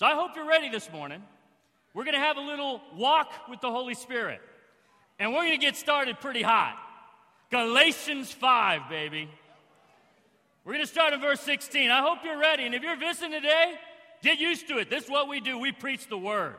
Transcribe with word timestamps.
So 0.00 0.06
I 0.06 0.14
hope 0.14 0.30
you're 0.34 0.48
ready 0.48 0.70
this 0.70 0.90
morning. 0.90 1.22
We're 1.92 2.04
going 2.04 2.14
to 2.14 2.20
have 2.20 2.38
a 2.38 2.40
little 2.40 2.80
walk 2.96 3.30
with 3.50 3.60
the 3.60 3.70
Holy 3.70 3.92
Spirit. 3.92 4.40
And 5.18 5.30
we're 5.30 5.42
going 5.42 5.60
to 5.60 5.66
get 5.66 5.76
started 5.76 6.18
pretty 6.20 6.40
hot. 6.40 6.74
Galatians 7.50 8.32
5, 8.32 8.88
baby. 8.88 9.28
We're 10.64 10.72
going 10.72 10.86
to 10.86 10.90
start 10.90 11.12
in 11.12 11.20
verse 11.20 11.42
16. 11.42 11.90
I 11.90 12.00
hope 12.00 12.20
you're 12.24 12.38
ready. 12.38 12.64
And 12.64 12.74
if 12.74 12.82
you're 12.82 12.96
visiting 12.96 13.32
today, 13.32 13.74
get 14.22 14.38
used 14.38 14.68
to 14.68 14.78
it. 14.78 14.88
This 14.88 15.04
is 15.04 15.10
what 15.10 15.28
we 15.28 15.38
do 15.38 15.58
we 15.58 15.70
preach 15.70 16.08
the 16.08 16.16
word. 16.16 16.56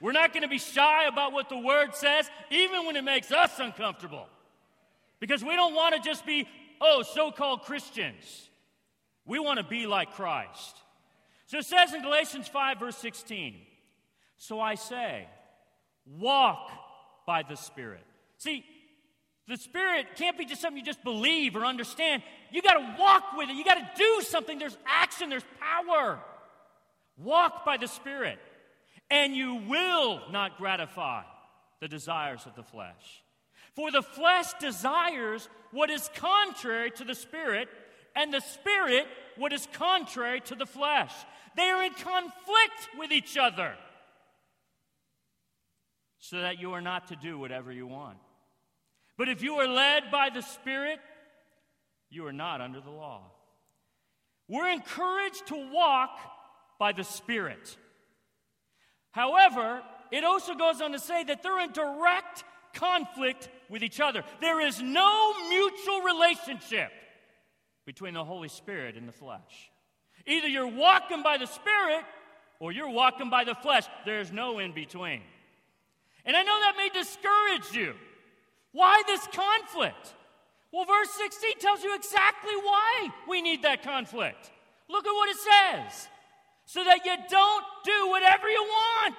We're 0.00 0.12
not 0.12 0.32
going 0.32 0.44
to 0.44 0.48
be 0.48 0.56
shy 0.56 1.04
about 1.04 1.34
what 1.34 1.50
the 1.50 1.58
word 1.58 1.94
says, 1.94 2.30
even 2.50 2.86
when 2.86 2.96
it 2.96 3.04
makes 3.04 3.30
us 3.30 3.50
uncomfortable. 3.58 4.28
Because 5.20 5.44
we 5.44 5.56
don't 5.56 5.74
want 5.74 5.94
to 5.94 6.00
just 6.00 6.24
be, 6.24 6.48
oh, 6.80 7.02
so 7.02 7.32
called 7.32 7.64
Christians. 7.64 8.48
We 9.26 9.38
want 9.40 9.58
to 9.58 9.62
be 9.62 9.86
like 9.86 10.12
Christ. 10.12 10.81
So 11.52 11.58
it 11.58 11.66
says 11.66 11.92
in 11.92 12.00
Galatians 12.00 12.48
5, 12.48 12.78
verse 12.78 12.96
16, 12.96 13.54
So 14.38 14.58
I 14.58 14.74
say, 14.74 15.28
walk 16.06 16.70
by 17.26 17.42
the 17.42 17.56
Spirit. 17.56 18.06
See, 18.38 18.64
the 19.46 19.58
Spirit 19.58 20.06
can't 20.16 20.38
be 20.38 20.46
just 20.46 20.62
something 20.62 20.78
you 20.78 20.82
just 20.82 21.04
believe 21.04 21.54
or 21.54 21.66
understand. 21.66 22.22
You 22.52 22.62
got 22.62 22.78
to 22.78 22.96
walk 22.98 23.36
with 23.36 23.50
it. 23.50 23.56
You 23.56 23.66
got 23.66 23.74
to 23.74 23.90
do 23.98 24.22
something. 24.22 24.58
There's 24.58 24.78
action, 24.86 25.28
there's 25.28 25.44
power. 25.60 26.20
Walk 27.18 27.66
by 27.66 27.76
the 27.76 27.86
Spirit, 27.86 28.38
and 29.10 29.36
you 29.36 29.56
will 29.56 30.22
not 30.30 30.56
gratify 30.56 31.24
the 31.80 31.88
desires 31.88 32.46
of 32.46 32.56
the 32.56 32.62
flesh. 32.62 33.22
For 33.76 33.90
the 33.90 34.00
flesh 34.00 34.54
desires 34.58 35.50
what 35.70 35.90
is 35.90 36.08
contrary 36.14 36.92
to 36.92 37.04
the 37.04 37.14
Spirit, 37.14 37.68
and 38.16 38.32
the 38.32 38.40
Spirit 38.40 39.06
what 39.36 39.52
is 39.52 39.66
contrary 39.72 40.40
to 40.42 40.54
the 40.54 40.66
flesh. 40.66 41.12
They 41.56 41.70
are 41.70 41.82
in 41.82 41.92
conflict 41.92 42.88
with 42.98 43.12
each 43.12 43.36
other, 43.36 43.74
so 46.18 46.40
that 46.40 46.60
you 46.60 46.72
are 46.72 46.80
not 46.80 47.08
to 47.08 47.16
do 47.16 47.38
whatever 47.38 47.72
you 47.72 47.86
want. 47.86 48.18
But 49.18 49.28
if 49.28 49.42
you 49.42 49.54
are 49.56 49.68
led 49.68 50.10
by 50.10 50.30
the 50.30 50.40
Spirit, 50.40 50.98
you 52.08 52.26
are 52.26 52.32
not 52.32 52.60
under 52.60 52.80
the 52.80 52.90
law. 52.90 53.22
We're 54.48 54.70
encouraged 54.70 55.46
to 55.48 55.70
walk 55.72 56.18
by 56.78 56.92
the 56.92 57.04
Spirit. 57.04 57.76
However, 59.12 59.82
it 60.10 60.24
also 60.24 60.54
goes 60.54 60.80
on 60.80 60.92
to 60.92 60.98
say 60.98 61.24
that 61.24 61.42
they're 61.42 61.60
in 61.60 61.72
direct 61.72 62.44
conflict 62.74 63.48
with 63.68 63.82
each 63.82 64.00
other. 64.00 64.24
There 64.40 64.60
is 64.60 64.80
no 64.80 65.34
mutual 65.48 66.00
relationship 66.00 66.90
between 67.84 68.14
the 68.14 68.24
Holy 68.24 68.48
Spirit 68.48 68.96
and 68.96 69.08
the 69.08 69.12
flesh. 69.12 69.70
Either 70.26 70.48
you're 70.48 70.66
walking 70.66 71.22
by 71.22 71.38
the 71.38 71.46
Spirit 71.46 72.04
or 72.60 72.72
you're 72.72 72.90
walking 72.90 73.30
by 73.30 73.44
the 73.44 73.54
flesh. 73.56 73.84
There's 74.04 74.30
no 74.30 74.58
in 74.58 74.72
between. 74.72 75.22
And 76.24 76.36
I 76.36 76.42
know 76.42 76.60
that 76.60 76.74
may 76.76 76.88
discourage 76.90 77.72
you. 77.72 77.94
Why 78.72 79.02
this 79.06 79.26
conflict? 79.32 80.14
Well, 80.72 80.84
verse 80.84 81.10
16 81.10 81.58
tells 81.58 81.82
you 81.82 81.94
exactly 81.94 82.56
why 82.56 83.08
we 83.28 83.42
need 83.42 83.62
that 83.62 83.82
conflict. 83.82 84.50
Look 84.88 85.06
at 85.06 85.12
what 85.12 85.28
it 85.28 85.36
says 85.36 86.08
so 86.64 86.84
that 86.84 87.04
you 87.04 87.14
don't 87.28 87.64
do 87.84 88.08
whatever 88.08 88.48
you 88.48 88.62
want. 88.62 89.16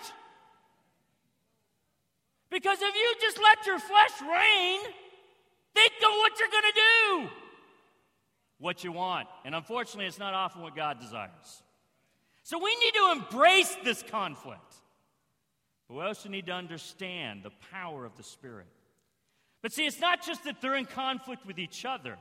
Because 2.49 2.77
if 2.81 2.95
you 2.95 3.15
just 3.19 3.39
let 3.41 3.65
your 3.65 3.79
flesh 3.79 4.21
reign, 4.21 4.79
think 5.73 5.93
of 6.05 6.11
what 6.17 6.39
you're 6.39 6.49
going 6.49 6.63
to 6.63 7.29
do. 7.29 7.42
What 8.63 8.81
you 8.81 8.93
want. 8.93 9.27
And 9.43 9.53
unfortunately, 9.53 10.05
it's 10.05 10.19
not 10.19 10.33
often 10.33 10.61
what 10.61 10.73
God 10.73 10.97
desires. 10.97 11.63
So 12.43 12.57
we 12.57 12.73
need 12.77 12.93
to 12.93 13.11
embrace 13.11 13.75
this 13.83 14.01
conflict. 14.09 14.75
But 15.89 15.97
we 15.97 16.03
also 16.03 16.29
need 16.29 16.45
to 16.45 16.53
understand 16.53 17.43
the 17.43 17.51
power 17.73 18.05
of 18.05 18.15
the 18.15 18.23
Spirit. 18.23 18.67
But 19.61 19.73
see, 19.73 19.85
it's 19.85 19.99
not 19.99 20.25
just 20.25 20.45
that 20.45 20.61
they're 20.61 20.77
in 20.77 20.85
conflict 20.85 21.45
with 21.45 21.59
each 21.59 21.83
other, 21.83 22.15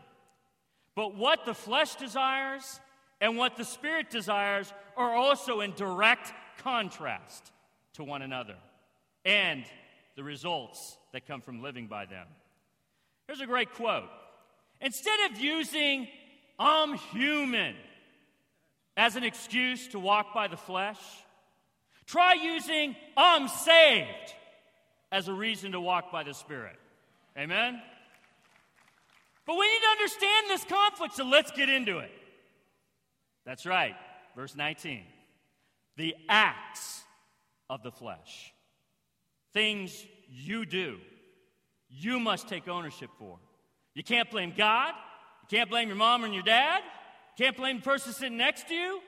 but 0.96 1.14
what 1.14 1.46
the 1.46 1.54
flesh 1.54 1.94
desires 1.94 2.80
and 3.20 3.38
what 3.38 3.56
the 3.56 3.64
Spirit 3.64 4.10
desires 4.10 4.72
are 4.96 5.14
also 5.14 5.60
in 5.60 5.74
direct 5.74 6.32
contrast 6.58 7.52
to 7.92 8.02
one 8.02 8.22
another 8.22 8.56
and 9.24 9.62
the 10.16 10.24
results 10.24 10.98
that 11.12 11.24
come 11.24 11.40
from 11.40 11.62
living 11.62 11.86
by 11.86 12.04
them. 12.04 12.26
Here's 13.28 13.40
a 13.40 13.46
great 13.46 13.72
quote 13.74 14.08
Instead 14.80 15.30
of 15.30 15.38
using 15.38 16.08
I'm 16.58 16.94
human 16.94 17.74
as 18.96 19.16
an 19.16 19.24
excuse 19.24 19.88
to 19.88 19.98
walk 19.98 20.34
by 20.34 20.48
the 20.48 20.56
flesh, 20.56 21.00
try 22.06 22.34
using 22.34 22.94
I'm 23.16 23.48
saved 23.48 24.34
as 25.10 25.28
a 25.28 25.32
reason 25.32 25.72
to 25.72 25.80
walk 25.80 26.12
by 26.12 26.22
the 26.22 26.34
Spirit. 26.34 26.76
Amen? 27.36 27.80
But 29.46 29.56
we 29.56 29.66
need 29.68 29.80
to 29.80 29.88
understand 29.88 30.46
this 30.48 30.64
conflict, 30.64 31.16
so 31.16 31.24
let's 31.24 31.50
get 31.50 31.68
into 31.68 31.98
it. 31.98 32.10
That's 33.44 33.66
right, 33.66 33.96
verse 34.36 34.54
19. 34.54 35.02
The 35.96 36.14
acts 36.28 37.02
of 37.68 37.82
the 37.82 37.90
flesh, 37.90 38.52
things 39.52 40.06
you 40.28 40.64
do, 40.64 40.98
you 41.88 42.20
must 42.20 42.48
take 42.48 42.68
ownership 42.68 43.10
for. 43.18 43.38
You 43.94 44.02
can't 44.02 44.30
blame 44.30 44.54
God. 44.56 44.94
Can't 45.52 45.68
blame 45.68 45.88
your 45.88 45.98
mom 45.98 46.24
and 46.24 46.32
your 46.32 46.42
dad. 46.42 46.80
Can't 47.36 47.54
blame 47.54 47.76
the 47.76 47.82
person 47.82 48.14
sitting 48.14 48.38
next 48.38 48.68
to 48.68 48.74
you. 48.74 49.00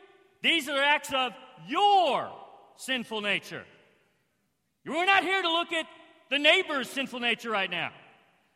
These 0.42 0.68
are 0.68 0.78
acts 0.78 1.10
of 1.10 1.32
your 1.66 2.30
sinful 2.76 3.22
nature. 3.22 3.64
We're 4.84 5.06
not 5.06 5.22
here 5.22 5.40
to 5.40 5.50
look 5.50 5.72
at 5.72 5.86
the 6.28 6.38
neighbor's 6.38 6.90
sinful 6.90 7.20
nature 7.20 7.48
right 7.48 7.70
now. 7.70 7.92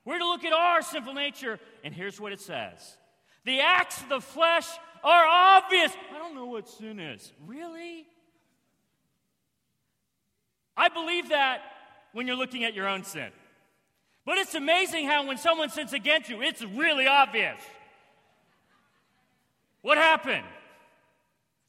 We're 0.04 0.19
to 0.19 0.28
look 0.28 0.44
at 0.44 0.53
our 0.53 0.82
sinful 0.82 1.15
nature, 1.15 1.59
and 1.82 1.94
here's 1.94 2.21
what 2.21 2.32
it 2.32 2.43
says 2.43 2.99
The 3.47 3.60
acts 3.60 4.03
of 4.03 4.10
the 4.10 4.20
flesh 4.20 4.69
are 5.03 5.26
obvious. 5.26 5.91
I 6.15 6.19
don't 6.19 6.34
know 6.34 6.44
what 6.44 6.69
sin 6.69 7.00
is. 7.00 7.32
Really? 7.47 8.06
I 10.76 10.91
believe 10.91 11.31
that 11.31 11.62
when 12.12 12.26
you're 12.26 12.37
looking 12.37 12.65
at 12.65 12.75
your 12.75 12.87
own 12.87 13.03
sin. 13.03 13.31
But 14.26 14.37
it's 14.37 14.55
amazing 14.55 15.06
how 15.06 15.26
when 15.26 15.38
someone 15.38 15.70
sins 15.70 15.94
against 15.94 16.28
you, 16.28 16.43
it's 16.43 16.62
really 16.62 17.06
obvious. 17.06 17.59
What 19.83 19.99
happened? 19.99 20.44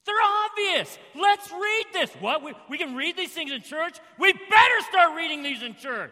They're 0.06 0.16
obvious. 0.46 0.98
Let's 1.16 1.52
read 1.52 1.86
this. 1.94 2.10
What? 2.20 2.44
We, 2.44 2.54
we 2.70 2.78
can 2.78 2.96
read 2.96 3.16
these 3.16 3.32
things 3.32 3.52
in 3.52 3.62
church? 3.62 3.98
We 4.18 4.34
better 4.34 4.82
start 4.90 5.16
reading 5.16 5.44
these 5.44 5.62
in 5.62 5.76
church. 5.76 6.12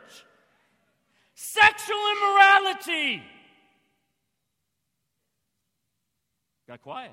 Sexual 1.33 1.97
immorality. 2.17 3.23
Got 6.67 6.81
quiet. 6.81 7.11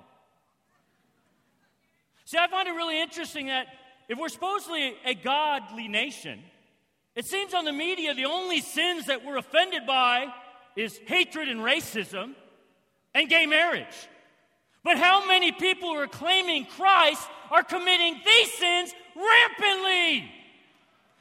See, 2.25 2.39
I 2.39 2.49
find 2.49 2.69
it 2.69 2.73
really 2.73 3.01
interesting 3.01 3.47
that 3.47 3.67
if 4.09 4.19
we're 4.19 4.29
supposedly 4.29 4.95
a 5.05 5.15
godly 5.15 5.89
nation, 5.89 6.43
it 7.15 7.27
seems 7.27 7.55
on 7.55 7.65
the 7.65 7.73
media 7.73 8.15
the 8.15 8.25
only 8.25 8.61
sins 8.61 9.07
that 9.07 9.25
we're 9.25 9.37
offended 9.37 9.87
by 9.87 10.27
is 10.77 10.99
hatred 11.07 11.49
and 11.49 11.61
racism 11.61 12.35
and 13.15 13.29
gay 13.29 13.47
marriage. 13.47 14.09
But 14.85 14.99
how 14.99 15.27
many 15.27 15.51
people 15.51 15.89
who 15.89 15.97
are 15.97 16.07
claiming 16.07 16.67
Christ 16.67 17.27
are 17.51 17.63
committing 17.63 18.21
these 18.25 18.53
sins 18.53 18.95
rampantly? 19.17 20.31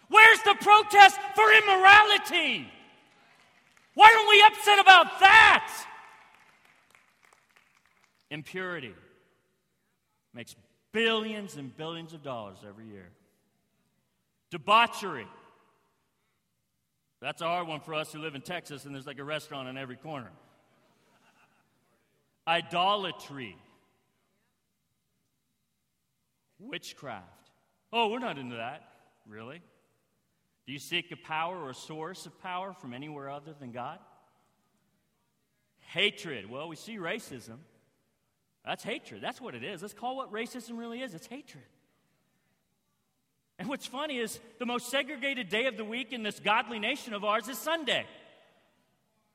Where's 0.10 0.40
the 0.44 0.56
protest 0.60 1.18
for 1.34 1.52
immorality? 1.54 2.68
Why 3.96 4.14
aren't 4.16 4.30
we 4.30 4.44
upset 4.48 4.80
about 4.80 5.20
that? 5.22 5.86
Impurity 8.30 8.94
makes 10.34 10.56
billions 10.92 11.56
and 11.56 11.76
billions 11.76 12.14
of 12.14 12.22
dollars 12.22 12.58
every 12.68 12.88
year. 12.88 13.10
Debauchery. 14.50 15.28
That's 17.22 17.42
a 17.42 17.46
hard 17.46 17.68
one 17.68 17.80
for 17.80 17.94
us 17.94 18.12
who 18.12 18.20
live 18.20 18.36
in 18.36 18.42
Texas 18.42 18.86
and 18.86 18.94
there's 18.94 19.08
like 19.08 19.20
a 19.20 19.24
restaurant 19.24 19.68
on 19.68 19.78
every 19.78 19.96
corner. 19.96 20.32
Idolatry. 22.48 23.56
Witchcraft. 26.70 27.52
Oh, 27.92 28.10
we're 28.10 28.20
not 28.20 28.38
into 28.38 28.56
that. 28.56 28.84
Really? 29.28 29.62
Do 30.66 30.74
you 30.74 30.80
seek 30.80 31.12
a 31.12 31.18
power 31.18 31.58
or 31.58 31.70
a 31.70 31.76
source 31.76 32.26
of 32.26 32.42
power 32.42 32.74
from 32.74 32.94
anywhere 32.94 33.30
other 33.30 33.54
than 33.60 33.72
God? 33.72 34.00
Hatred. 35.80 36.50
Well, 36.50 36.70
we 36.70 36.76
see 36.76 36.98
racism. 36.98 37.58
That's 38.66 38.84
hatred. 38.84 39.22
That's 39.22 39.42
what 39.42 39.56
it 39.56 39.64
is. 39.64 39.82
Let's 39.82 39.94
call 39.94 40.16
what 40.16 40.32
racism 40.32 40.78
really 40.78 41.02
is 41.02 41.14
it's 41.14 41.28
hatred. 41.28 41.66
And 43.60 43.68
what's 43.70 43.86
funny 43.86 44.18
is 44.18 44.40
the 44.58 44.66
most 44.66 44.90
segregated 44.90 45.50
day 45.50 45.66
of 45.68 45.78
the 45.78 45.86
week 45.86 46.12
in 46.12 46.24
this 46.24 46.40
godly 46.40 46.80
nation 46.80 47.14
of 47.14 47.24
ours 47.24 47.48
is 47.48 47.58
Sunday. 47.58 48.06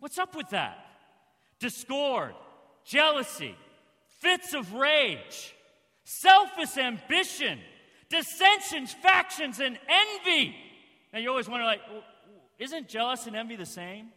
What's 0.00 0.18
up 0.18 0.34
with 0.34 0.50
that? 0.50 0.84
Discord, 1.60 2.34
jealousy, 2.84 3.54
fits 4.18 4.54
of 4.54 4.72
rage, 4.74 5.54
selfish 6.08 6.78
ambition, 6.78 7.58
dissensions, 8.08 8.94
factions, 8.94 9.60
and 9.60 9.78
envy. 9.88 10.56
Now 11.12 11.18
you 11.18 11.28
always 11.28 11.50
wonder, 11.50 11.66
like, 11.66 11.82
isn't 12.58 12.88
jealous 12.88 13.26
and 13.26 13.36
envy 13.36 13.56
the 13.56 13.66
same? 13.66 14.08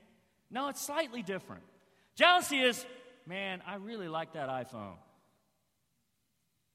No, 0.49 0.69
it's 0.69 0.81
slightly 0.81 1.21
different. 1.21 1.63
Jealousy 2.15 2.59
is, 2.59 2.85
man, 3.27 3.61
I 3.67 3.75
really 3.75 4.07
like 4.07 4.33
that 4.33 4.47
iPhone. 4.47 4.95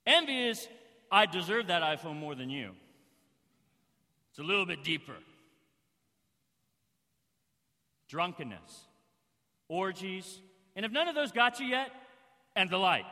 Envy 0.07 0.49
is, 0.49 0.69
I 1.11 1.25
deserve 1.25 1.69
that 1.69 1.83
iPhone 1.83 2.17
more 2.17 2.35
than 2.35 2.51
you. 2.51 2.73
It's 4.31 4.39
a 4.39 4.43
little 4.43 4.67
bit 4.67 4.85
deeper. 4.85 5.17
Drunkenness, 8.09 8.87
orgies, 9.69 10.41
and 10.77 10.85
if 10.85 10.93
none 10.93 11.09
of 11.09 11.15
those 11.15 11.33
got 11.33 11.59
you 11.59 11.67
yet, 11.67 11.91
and 12.55 12.69
the 12.69 12.77
like. 12.77 13.07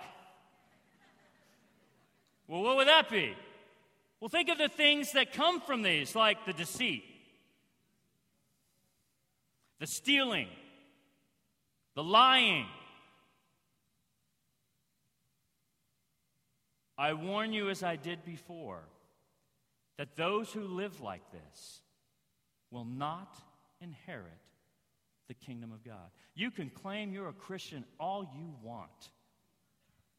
Well, 2.47 2.63
what 2.63 2.77
would 2.77 2.89
that 2.89 3.11
be? 3.11 3.35
Well, 4.21 4.29
think 4.29 4.49
of 4.49 4.59
the 4.59 4.69
things 4.69 5.13
that 5.13 5.33
come 5.33 5.61
from 5.61 5.83
these, 5.83 6.15
like 6.15 6.47
the 6.47 6.53
deceit, 6.53 7.05
the 9.81 9.87
stealing, 9.87 10.49
the 11.95 12.03
lying. 12.03 12.67
I 16.97 17.13
warn 17.13 17.53
you, 17.53 17.71
as 17.71 17.83
I 17.83 17.97
did 17.97 18.25
before, 18.25 18.83
that 19.99 20.17
those 20.17 20.53
who 20.53 20.63
live 20.63 21.01
like 21.01 21.23
this 21.33 21.81
will 22.71 22.85
not 22.85 23.37
inherit 23.81 24.27
the 25.29 25.35
kingdom 25.35 25.73
of 25.73 25.85
God. 25.85 26.11
You 26.35 26.51
can 26.51 26.71
claim 26.71 27.13
you're 27.13 27.29
a 27.29 27.33
Christian 27.33 27.85
all 27.99 28.23
you 28.37 28.55
want, 28.63 29.11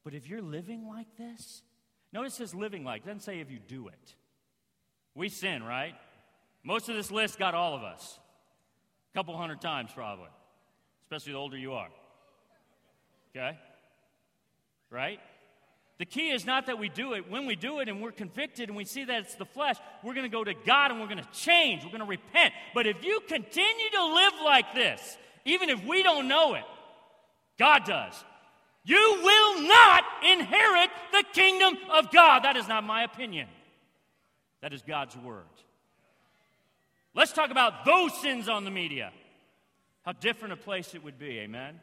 but 0.04 0.13
if 0.13 0.27
you're 0.27 0.42
living 0.42 0.88
like 0.88 1.07
this, 1.18 1.62
notice 2.15 2.35
says 2.35 2.56
living 2.56 2.83
like, 2.83 3.03
it 3.03 3.06
doesn't 3.06 3.21
say 3.21 3.39
if 3.39 3.51
you 3.51 3.59
do 3.67 3.89
it. 3.89 4.15
We 5.13 5.29
sin, 5.29 5.63
right? 5.63 5.94
Most 6.63 6.89
of 6.89 6.95
this 6.95 7.12
list 7.12 7.38
got 7.38 7.53
all 7.53 7.75
of 7.75 7.83
us. 7.83 8.19
A 9.13 9.17
couple 9.17 9.38
hundred 9.38 9.62
times, 9.62 9.91
probably, 9.94 10.29
especially 11.03 11.33
the 11.33 11.38
older 11.38 11.57
you 11.57 11.73
are. 11.73 11.89
Okay? 13.35 13.57
Right? 14.89 15.19
The 15.97 16.06
key 16.06 16.31
is 16.31 16.45
not 16.45 16.65
that 16.65 16.79
we 16.79 16.89
do 16.89 17.13
it. 17.13 17.29
When 17.29 17.45
we 17.45 17.56
do 17.56 17.79
it 17.79 17.88
and 17.88 18.01
we're 18.01 18.12
convicted 18.12 18.69
and 18.69 18.77
we 18.77 18.85
see 18.85 19.06
that 19.06 19.21
it's 19.21 19.35
the 19.35 19.45
flesh, 19.45 19.77
we're 20.03 20.13
going 20.13 20.29
to 20.29 20.35
go 20.35 20.44
to 20.44 20.53
God 20.53 20.91
and 20.91 21.00
we're 21.00 21.07
going 21.07 21.23
to 21.23 21.29
change. 21.31 21.83
We're 21.83 21.91
going 21.91 22.00
to 22.00 22.06
repent. 22.06 22.53
But 22.73 22.88
if 22.88 23.03
you 23.03 23.21
continue 23.27 23.89
to 23.94 24.06
live 24.06 24.33
like 24.44 24.73
this, 24.73 25.17
even 25.45 25.69
if 25.69 25.83
we 25.85 26.03
don't 26.03 26.27
know 26.27 26.56
it, 26.56 26.63
God 27.57 27.85
does. 27.85 28.13
You 28.85 29.19
will 29.23 29.61
not 29.67 30.03
inherit 30.23 30.91
the 31.11 31.23
kingdom 31.33 31.75
of 31.91 32.11
God. 32.11 32.43
That 32.43 32.55
is 32.55 32.67
not 32.67 32.83
my 32.83 33.03
opinion. 33.03 33.47
That 34.61 34.73
is 34.73 34.83
God's 34.83 35.17
word. 35.17 35.43
Let's 37.15 37.33
talk 37.33 37.49
about 37.49 37.83
those 37.83 38.13
sins 38.21 38.47
on 38.47 38.63
the 38.63 38.71
media. 38.71 39.11
How 40.03 40.11
different 40.11 40.53
a 40.53 40.57
place 40.57 40.93
it 40.93 41.03
would 41.03 41.17
be, 41.17 41.39
amen? 41.39 41.79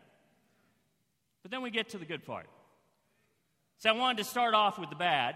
But 1.42 1.50
then 1.50 1.60
we 1.60 1.70
get 1.70 1.88
to 1.90 1.98
the 1.98 2.04
good 2.04 2.24
part. 2.24 2.46
So 3.78 3.88
I 3.88 3.92
wanted 3.92 4.18
to 4.18 4.24
start 4.24 4.54
off 4.54 4.78
with 4.78 4.90
the 4.90 4.96
bad, 4.96 5.34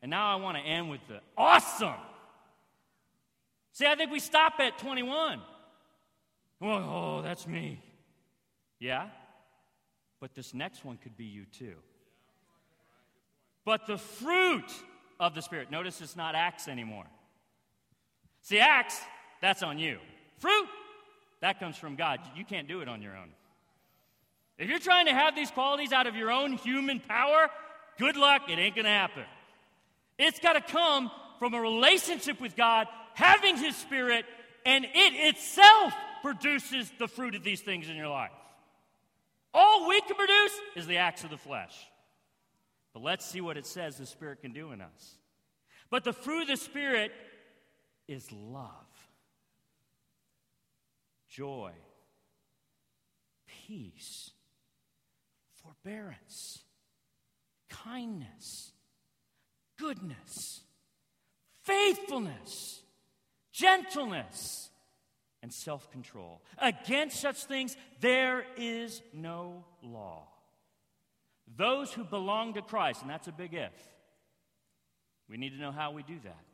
and 0.00 0.10
now 0.10 0.32
I 0.32 0.36
want 0.36 0.56
to 0.56 0.62
end 0.62 0.88
with 0.88 1.00
the 1.08 1.20
awesome. 1.36 1.92
See, 3.72 3.84
I 3.84 3.96
think 3.96 4.10
we 4.10 4.18
stop 4.18 4.54
at 4.60 4.78
21. 4.78 5.40
Oh, 6.62 7.20
that's 7.20 7.46
me. 7.46 7.82
Yeah? 8.78 9.08
But 10.20 10.34
this 10.34 10.52
next 10.52 10.84
one 10.84 10.98
could 10.98 11.16
be 11.16 11.24
you 11.24 11.46
too. 11.46 11.76
But 13.64 13.86
the 13.86 13.98
fruit 13.98 14.70
of 15.18 15.34
the 15.34 15.42
Spirit, 15.42 15.70
notice 15.70 16.00
it's 16.00 16.16
not 16.16 16.34
acts 16.34 16.68
anymore. 16.68 17.06
See, 18.42 18.58
acts, 18.58 18.98
that's 19.40 19.62
on 19.62 19.78
you. 19.78 19.98
Fruit, 20.38 20.68
that 21.40 21.58
comes 21.58 21.76
from 21.76 21.96
God. 21.96 22.20
You 22.36 22.44
can't 22.44 22.68
do 22.68 22.80
it 22.80 22.88
on 22.88 23.02
your 23.02 23.16
own. 23.16 23.30
If 24.58 24.68
you're 24.68 24.78
trying 24.78 25.06
to 25.06 25.14
have 25.14 25.34
these 25.34 25.50
qualities 25.50 25.92
out 25.92 26.06
of 26.06 26.14
your 26.14 26.30
own 26.30 26.52
human 26.52 27.00
power, 27.00 27.48
good 27.98 28.16
luck, 28.16 28.42
it 28.48 28.58
ain't 28.58 28.76
to 28.76 28.82
happen. 28.82 29.24
It's 30.18 30.38
got 30.38 30.52
to 30.52 30.60
come 30.60 31.10
from 31.38 31.54
a 31.54 31.60
relationship 31.60 32.40
with 32.40 32.56
God, 32.56 32.86
having 33.14 33.56
His 33.56 33.74
Spirit, 33.74 34.26
and 34.66 34.84
it 34.84 35.14
itself 35.34 35.94
produces 36.22 36.92
the 36.98 37.08
fruit 37.08 37.34
of 37.34 37.42
these 37.42 37.62
things 37.62 37.88
in 37.88 37.96
your 37.96 38.08
life. 38.08 38.30
All 39.52 39.88
we 39.88 40.00
can 40.02 40.16
produce 40.16 40.60
is 40.76 40.86
the 40.86 40.98
acts 40.98 41.24
of 41.24 41.30
the 41.30 41.36
flesh. 41.36 41.76
But 42.92 43.02
let's 43.02 43.24
see 43.24 43.40
what 43.40 43.56
it 43.56 43.66
says 43.66 43.96
the 43.96 44.06
Spirit 44.06 44.40
can 44.40 44.52
do 44.52 44.72
in 44.72 44.80
us. 44.80 45.16
But 45.90 46.04
the 46.04 46.12
fruit 46.12 46.42
of 46.42 46.48
the 46.48 46.56
Spirit 46.56 47.12
is 48.06 48.30
love, 48.32 48.86
joy, 51.28 51.72
peace 53.66 54.30
forbearance, 55.62 56.60
kindness, 57.68 58.72
goodness, 59.78 60.60
faithfulness, 61.62 62.82
gentleness, 63.52 64.69
and 65.42 65.52
self 65.52 65.90
control. 65.90 66.42
Against 66.58 67.20
such 67.20 67.44
things, 67.44 67.76
there 68.00 68.44
is 68.56 69.02
no 69.12 69.64
law. 69.82 70.28
Those 71.56 71.92
who 71.92 72.04
belong 72.04 72.54
to 72.54 72.62
Christ, 72.62 73.02
and 73.02 73.10
that's 73.10 73.28
a 73.28 73.32
big 73.32 73.54
if, 73.54 73.72
we 75.28 75.36
need 75.36 75.50
to 75.50 75.58
know 75.58 75.72
how 75.72 75.92
we 75.92 76.02
do 76.02 76.18
that, 76.24 76.44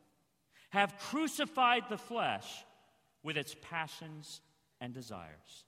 have 0.71 0.99
crucified 0.99 1.85
the 1.88 1.99
flesh 1.99 2.65
with 3.23 3.37
its 3.37 3.55
passions 3.71 4.41
and 4.81 4.94
desires. 4.94 5.65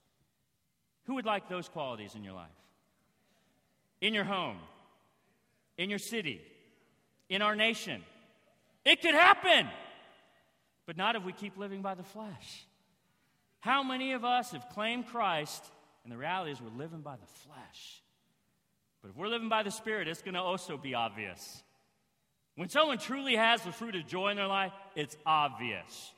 Who 1.05 1.15
would 1.15 1.25
like 1.25 1.49
those 1.49 1.69
qualities 1.69 2.15
in 2.15 2.23
your 2.23 2.33
life? 2.33 2.49
in 4.01 4.13
your 4.13 4.23
home, 4.23 4.57
in 5.77 5.89
your 5.89 5.99
city, 5.99 6.41
in 7.29 7.41
our 7.41 7.55
nation. 7.55 8.03
It 8.85 9.01
could 9.01 9.13
happen, 9.13 9.67
but 10.85 10.97
not 10.97 11.15
if 11.15 11.23
we 11.23 11.33
keep 11.33 11.57
living 11.57 11.81
by 11.81 11.95
the 11.95 12.03
flesh. 12.03 12.65
How 13.59 13.83
many 13.83 14.13
of 14.13 14.23
us 14.23 14.51
have 14.51 14.69
claimed 14.69 15.07
Christ, 15.07 15.63
and 16.03 16.11
the 16.11 16.17
reality 16.17 16.51
is 16.51 16.61
we're 16.61 16.77
living 16.77 17.01
by 17.01 17.15
the 17.15 17.25
flesh? 17.25 18.01
But 19.01 19.09
if 19.09 19.17
we're 19.17 19.27
living 19.27 19.49
by 19.49 19.63
the 19.63 19.71
Spirit, 19.71 20.07
it's 20.07 20.21
going 20.21 20.33
to 20.33 20.41
also 20.41 20.77
be 20.77 20.93
obvious. 20.93 21.63
When 22.55 22.69
someone 22.69 22.97
truly 22.97 23.35
has 23.35 23.61
the 23.61 23.71
fruit 23.71 23.95
of 23.95 24.05
joy 24.07 24.29
in 24.29 24.37
their 24.37 24.47
life, 24.47 24.73
it's 24.95 25.15
obvious. 25.25 26.13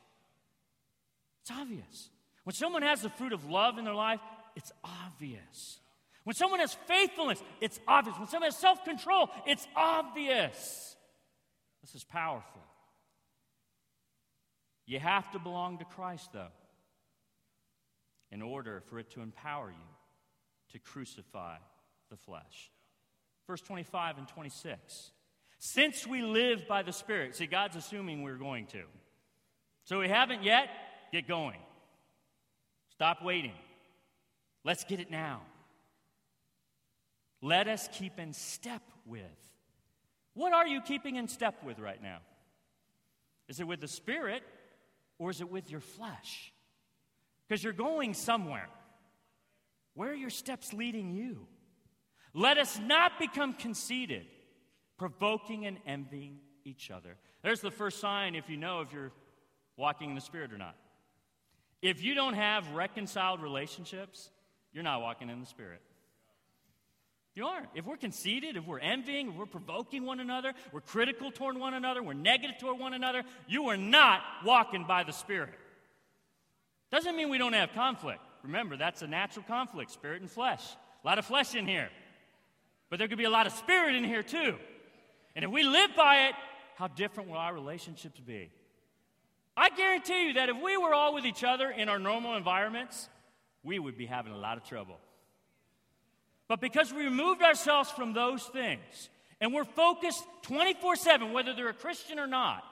It's 1.41 1.51
obvious. 1.51 2.09
When 2.43 2.53
someone 2.53 2.81
has 2.81 3.01
the 3.01 3.09
fruit 3.09 3.33
of 3.33 3.45
love 3.45 3.77
in 3.77 3.85
their 3.85 3.93
life, 3.93 4.19
it's 4.55 4.71
obvious. 4.83 5.79
When 6.23 6.35
someone 6.35 6.59
has 6.59 6.73
faithfulness, 6.87 7.41
it's 7.59 7.79
obvious. 7.87 8.17
When 8.17 8.27
someone 8.27 8.47
has 8.47 8.57
self 8.57 8.83
control, 8.83 9.29
it's 9.45 9.67
obvious. 9.75 10.95
This 11.81 11.95
is 11.95 12.03
powerful. 12.03 12.61
You 14.85 14.99
have 14.99 15.31
to 15.31 15.39
belong 15.39 15.77
to 15.79 15.85
Christ, 15.85 16.31
though, 16.33 16.51
in 18.31 18.41
order 18.41 18.81
for 18.89 18.99
it 18.99 19.09
to 19.11 19.21
empower 19.21 19.69
you 19.69 20.71
to 20.71 20.79
crucify 20.79 21.57
the 22.09 22.15
flesh. 22.15 22.71
Verse 23.47 23.61
25 23.61 24.17
and 24.17 24.27
26. 24.27 25.11
Since 25.59 26.07
we 26.07 26.21
live 26.21 26.67
by 26.67 26.81
the 26.81 26.93
Spirit, 26.93 27.35
see, 27.35 27.45
God's 27.45 27.75
assuming 27.75 28.23
we're 28.23 28.35
going 28.35 28.65
to. 28.67 28.83
So 29.83 29.99
we 29.99 30.07
haven't 30.07 30.43
yet, 30.43 30.69
get 31.11 31.27
going. 31.27 31.59
Stop 32.91 33.23
waiting. 33.23 33.53
Let's 34.63 34.83
get 34.83 34.99
it 34.99 35.11
now. 35.11 35.41
Let 37.41 37.67
us 37.67 37.89
keep 37.93 38.19
in 38.19 38.33
step 38.33 38.83
with. 39.05 39.23
What 40.33 40.53
are 40.53 40.67
you 40.67 40.81
keeping 40.81 41.15
in 41.15 41.27
step 41.27 41.63
with 41.63 41.79
right 41.79 42.01
now? 42.01 42.19
Is 43.47 43.59
it 43.59 43.67
with 43.67 43.81
the 43.81 43.87
Spirit 43.87 44.43
or 45.17 45.31
is 45.31 45.41
it 45.41 45.51
with 45.51 45.69
your 45.69 45.81
flesh? 45.81 46.53
Because 47.51 47.65
you're 47.65 47.73
going 47.73 48.13
somewhere. 48.13 48.69
Where 49.93 50.11
are 50.11 50.15
your 50.15 50.29
steps 50.29 50.71
leading 50.71 51.11
you? 51.11 51.47
Let 52.33 52.57
us 52.57 52.79
not 52.79 53.19
become 53.19 53.51
conceited, 53.51 54.25
provoking 54.97 55.65
and 55.65 55.75
envying 55.85 56.37
each 56.63 56.89
other. 56.89 57.17
There's 57.43 57.59
the 57.59 57.69
first 57.69 57.99
sign 57.99 58.35
if 58.35 58.49
you 58.49 58.55
know 58.55 58.79
if 58.79 58.93
you're 58.93 59.11
walking 59.75 60.07
in 60.07 60.15
the 60.15 60.21
Spirit 60.21 60.53
or 60.53 60.57
not. 60.57 60.77
If 61.81 62.01
you 62.01 62.13
don't 62.13 62.35
have 62.35 62.71
reconciled 62.71 63.41
relationships, 63.41 64.29
you're 64.71 64.85
not 64.85 65.01
walking 65.01 65.29
in 65.29 65.41
the 65.41 65.45
Spirit. 65.45 65.81
You 67.35 67.47
aren't. 67.47 67.67
If 67.75 67.85
we're 67.85 67.97
conceited, 67.97 68.55
if 68.55 68.65
we're 68.65 68.79
envying, 68.79 69.27
if 69.27 69.35
we're 69.35 69.45
provoking 69.45 70.05
one 70.05 70.21
another, 70.21 70.53
we're 70.71 70.79
critical 70.79 71.33
toward 71.33 71.57
one 71.57 71.73
another, 71.73 72.01
we're 72.01 72.13
negative 72.13 72.59
toward 72.61 72.79
one 72.79 72.93
another, 72.93 73.23
you 73.45 73.67
are 73.67 73.77
not 73.77 74.21
walking 74.45 74.85
by 74.87 75.03
the 75.03 75.11
Spirit. 75.11 75.55
Doesn't 76.91 77.15
mean 77.15 77.29
we 77.29 77.37
don't 77.37 77.53
have 77.53 77.73
conflict. 77.73 78.19
Remember, 78.43 78.75
that's 78.75 79.01
a 79.01 79.07
natural 79.07 79.45
conflict, 79.47 79.91
spirit 79.91 80.21
and 80.21 80.29
flesh. 80.29 80.61
A 81.03 81.07
lot 81.07 81.19
of 81.19 81.25
flesh 81.25 81.55
in 81.55 81.67
here. 81.67 81.89
But 82.89 82.99
there 82.99 83.07
could 83.07 83.17
be 83.17 83.23
a 83.23 83.29
lot 83.29 83.47
of 83.47 83.53
spirit 83.53 83.95
in 83.95 84.03
here 84.03 84.23
too. 84.23 84.55
And 85.35 85.45
if 85.45 85.51
we 85.51 85.63
live 85.63 85.91
by 85.95 86.27
it, 86.27 86.35
how 86.75 86.87
different 86.87 87.29
will 87.29 87.37
our 87.37 87.53
relationships 87.53 88.19
be? 88.19 88.51
I 89.55 89.69
guarantee 89.69 90.27
you 90.27 90.33
that 90.33 90.49
if 90.49 90.57
we 90.61 90.77
were 90.77 90.93
all 90.93 91.13
with 91.13 91.25
each 91.25 91.43
other 91.43 91.69
in 91.69 91.89
our 91.89 91.99
normal 91.99 92.35
environments, 92.35 93.09
we 93.63 93.79
would 93.79 93.97
be 93.97 94.05
having 94.05 94.33
a 94.33 94.37
lot 94.37 94.57
of 94.57 94.63
trouble. 94.63 94.97
But 96.47 96.59
because 96.59 96.91
we 96.91 97.05
removed 97.05 97.41
ourselves 97.41 97.89
from 97.91 98.13
those 98.13 98.43
things 98.43 99.09
and 99.39 99.53
we're 99.53 99.63
focused 99.63 100.23
24 100.43 100.97
7, 100.97 101.31
whether 101.31 101.53
they're 101.53 101.69
a 101.69 101.73
Christian 101.73 102.19
or 102.19 102.27
not, 102.27 102.63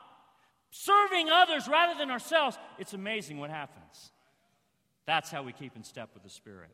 serving 0.72 1.30
others 1.30 1.68
rather 1.68 1.98
than 1.98 2.12
ourselves, 2.12 2.58
it's 2.78 2.94
amazing 2.94 3.40
what 3.40 3.50
happens. 3.50 4.12
That's 5.06 5.32
how 5.32 5.44
we 5.44 5.54
keep 5.54 5.76
in 5.76 5.84
step 5.84 6.10
with 6.14 6.24
the 6.24 6.30
Spirit. 6.30 6.70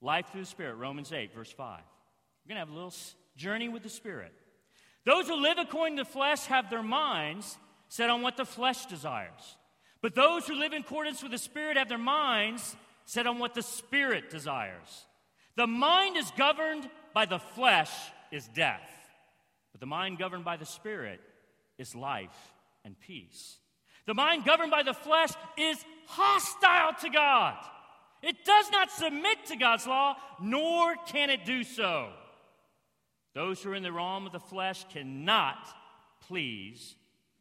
Life 0.00 0.26
through 0.32 0.42
the 0.42 0.46
Spirit, 0.46 0.76
Romans 0.76 1.12
8, 1.12 1.34
verse 1.34 1.52
5. 1.52 1.80
We're 2.44 2.48
going 2.48 2.56
to 2.56 2.60
have 2.60 2.70
a 2.70 2.74
little 2.74 2.94
journey 3.36 3.68
with 3.68 3.82
the 3.82 3.88
Spirit. 3.88 4.32
Those 5.04 5.28
who 5.28 5.36
live 5.36 5.58
according 5.58 5.96
to 5.98 6.04
the 6.04 6.08
flesh 6.10 6.46
have 6.46 6.70
their 6.70 6.82
minds 6.82 7.58
set 7.88 8.08
on 8.08 8.22
what 8.22 8.36
the 8.36 8.44
flesh 8.44 8.86
desires. 8.86 9.56
But 10.00 10.14
those 10.14 10.46
who 10.46 10.54
live 10.54 10.72
in 10.72 10.82
accordance 10.82 11.22
with 11.22 11.32
the 11.32 11.38
Spirit 11.38 11.76
have 11.76 11.88
their 11.88 11.98
minds 11.98 12.76
set 13.04 13.26
on 13.26 13.38
what 13.38 13.54
the 13.54 13.62
Spirit 13.62 14.30
desires. 14.30 15.06
The 15.56 15.66
mind 15.66 16.16
is 16.16 16.30
governed 16.36 16.88
by 17.12 17.26
the 17.26 17.38
flesh 17.38 17.90
is 18.30 18.48
death, 18.48 18.88
but 19.72 19.80
the 19.80 19.86
mind 19.86 20.18
governed 20.18 20.44
by 20.44 20.56
the 20.56 20.66
Spirit 20.66 21.20
is 21.78 21.94
life 21.94 22.52
and 22.84 22.98
peace. 22.98 23.58
The 24.06 24.14
mind 24.14 24.44
governed 24.44 24.70
by 24.70 24.82
the 24.82 24.94
flesh 24.94 25.30
is 25.56 25.84
hostile 26.06 26.94
to 27.00 27.10
God. 27.10 27.56
It 28.22 28.44
does 28.44 28.70
not 28.70 28.90
submit 28.90 29.46
to 29.46 29.56
God's 29.56 29.86
law, 29.86 30.16
nor 30.40 30.96
can 31.06 31.30
it 31.30 31.44
do 31.44 31.64
so. 31.64 32.10
Those 33.34 33.62
who 33.62 33.70
are 33.70 33.74
in 33.74 33.82
the 33.82 33.92
realm 33.92 34.26
of 34.26 34.32
the 34.32 34.40
flesh 34.40 34.84
cannot 34.92 35.56
please 36.20 36.94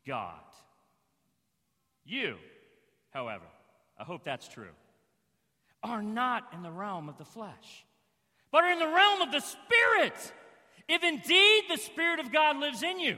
God. 0.07 0.39
You, 2.03 2.37
however, 3.11 3.45
I 3.97 4.03
hope 4.03 4.23
that's 4.23 4.47
true, 4.47 4.73
are 5.83 6.01
not 6.01 6.51
in 6.53 6.63
the 6.63 6.71
realm 6.71 7.09
of 7.09 7.17
the 7.17 7.25
flesh, 7.25 7.85
but 8.51 8.63
are 8.63 8.71
in 8.71 8.79
the 8.79 8.87
realm 8.87 9.21
of 9.21 9.31
the 9.31 9.39
Spirit, 9.39 10.33
if 10.87 11.03
indeed 11.03 11.63
the 11.69 11.77
Spirit 11.77 12.19
of 12.19 12.31
God 12.31 12.57
lives 12.57 12.81
in 12.83 12.99
you. 12.99 13.17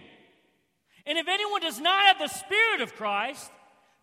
And 1.05 1.17
if 1.17 1.27
anyone 1.27 1.61
does 1.61 1.79
not 1.79 2.05
have 2.05 2.19
the 2.19 2.27
Spirit 2.27 2.81
of 2.81 2.95
Christ, 2.95 3.51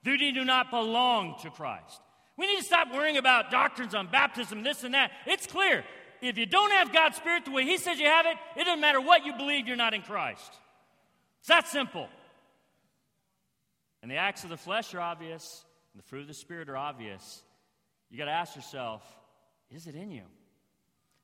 then 0.05 0.19
they 0.19 0.33
do 0.33 0.45
not 0.45 0.71
belong 0.71 1.37
to 1.43 1.51
Christ. 1.51 2.01
We 2.37 2.47
need 2.47 2.59
to 2.59 2.65
stop 2.65 2.93
worrying 2.93 3.17
about 3.17 3.51
doctrines 3.51 3.95
on 3.95 4.07
baptism, 4.07 4.63
this 4.63 4.85
and 4.85 4.95
that. 4.95 5.11
It's 5.27 5.47
clear. 5.47 5.85
If 6.23 6.37
you 6.39 6.47
don't 6.47 6.71
have 6.73 6.93
God's 6.93 7.17
Spirit 7.17 7.45
the 7.45 7.51
way 7.51 7.65
He 7.65 7.79
says 7.79 7.99
you 7.99 8.07
have 8.07 8.27
it, 8.27 8.37
it 8.57 8.65
doesn't 8.65 8.81
matter 8.81 9.01
what 9.01 9.25
you 9.25 9.35
believe, 9.35 9.67
you're 9.67 9.77
not 9.77 9.95
in 9.95 10.03
Christ. 10.03 10.53
It's 11.41 11.49
that 11.49 11.69
simple. 11.69 12.09
And 14.03 14.11
the 14.11 14.17
acts 14.17 14.45
of 14.45 14.51
the 14.51 14.57
flesh 14.57 14.95
are 14.95 15.01
obvious, 15.01 15.65
and 15.93 16.03
the 16.03 16.07
fruit 16.07 16.23
of 16.23 16.29
the 16.29 16.35
Spirit 16.35 16.69
are 16.69 16.77
obvious. 16.77 17.43
You 18.11 18.19
got 18.19 18.27
to 18.27 18.31
ask 18.33 18.57
yourself 18.57 19.03
is 19.71 19.87
it 19.87 19.95
in 19.95 20.11
you? 20.11 20.25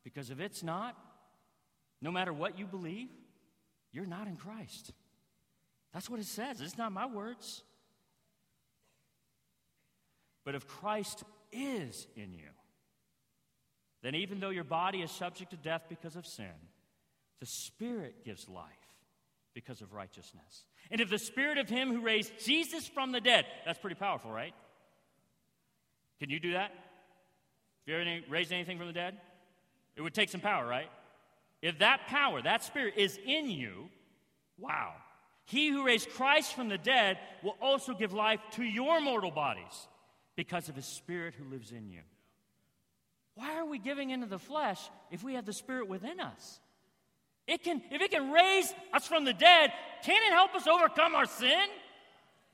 Because 0.05 0.31
if 0.31 0.39
it's 0.39 0.63
not, 0.63 0.97
no 2.01 2.13
matter 2.13 2.33
what 2.33 2.59
you 2.59 2.67
believe, 2.67 3.09
you're 3.93 4.07
not 4.07 4.29
in 4.29 4.37
Christ. 4.37 4.93
That's 5.93 6.11
what 6.11 6.21
it 6.21 6.27
says. 6.27 6.61
It's 6.61 6.79
not 6.79 6.93
my 6.93 7.07
words. 7.07 7.63
But 10.45 10.55
if 10.55 10.67
Christ 10.67 11.25
is 11.53 12.07
in 12.17 12.33
you, 12.33 12.49
then 14.03 14.15
even 14.15 14.39
though 14.39 14.51
your 14.51 14.65
body 14.65 15.03
is 15.03 15.11
subject 15.11 15.51
to 15.51 15.57
death 15.57 15.87
because 15.89 16.17
of 16.17 16.27
sin, 16.27 16.47
the 17.41 17.47
Spirit 17.47 18.25
gives 18.25 18.49
life 18.49 18.65
because 19.55 19.81
of 19.81 19.93
righteousness. 19.93 20.65
And 20.91 21.01
if 21.01 21.11
the 21.11 21.19
Spirit 21.19 21.59
of 21.59 21.69
Him 21.69 21.93
who 21.93 22.01
raised 22.01 22.33
Jesus 22.45 22.87
from 22.87 23.11
the 23.11 23.21
dead, 23.21 23.47
that's 23.65 23.79
pretty 23.79 23.97
powerful, 23.97 24.31
right? 24.31 24.55
Can 26.21 26.31
you 26.31 26.39
do 26.39 26.53
that? 26.53 26.71
Have 26.71 26.79
you 27.87 27.95
ever 27.95 28.21
raised 28.29 28.53
anything 28.53 28.79
from 28.79 28.87
the 28.87 28.93
dead? 28.93 29.19
It 29.97 30.03
would 30.03 30.15
take 30.15 30.29
some 30.29 30.41
power, 30.41 30.67
right? 30.67 30.89
If 31.63 31.79
that 31.79 32.07
power, 32.07 32.43
that 32.43 32.63
Spirit 32.63 32.95
is 32.97 33.19
in 33.25 33.51
you, 33.51 33.89
wow. 34.59 34.93
He 35.47 35.69
who 35.69 35.87
raised 35.87 36.11
Christ 36.11 36.55
from 36.55 36.69
the 36.69 36.79
dead 36.79 37.19
will 37.43 37.57
also 37.61 37.95
give 37.95 38.13
life 38.13 38.41
to 38.53 38.65
your 38.65 39.01
mortal 39.01 39.31
bodies 39.31 39.89
because 40.35 40.69
of 40.69 40.75
his 40.75 40.87
Spirit 40.87 41.35
who 41.35 41.49
lives 41.49 41.71
in 41.71 41.89
you. 41.89 42.01
Why 43.37 43.57
are 43.57 43.65
we 43.65 43.79
giving 43.79 44.11
into 44.11 44.27
the 44.27 44.41
flesh 44.41 44.81
if 45.11 45.23
we 45.23 45.35
have 45.35 45.45
the 45.45 45.53
Spirit 45.53 45.89
within 45.89 46.21
us? 46.21 46.61
It 47.47 47.63
can, 47.63 47.81
if 47.93 48.03
it 48.03 48.11
can 48.11 48.33
raise 48.33 48.75
us 48.93 49.07
from 49.07 49.25
the 49.25 49.33
dead, 49.33 49.73
can 50.03 50.21
it 50.21 50.33
help 50.33 50.55
us 50.57 50.67
overcome 50.67 51.15
our 51.15 51.27
sin? 51.27 51.67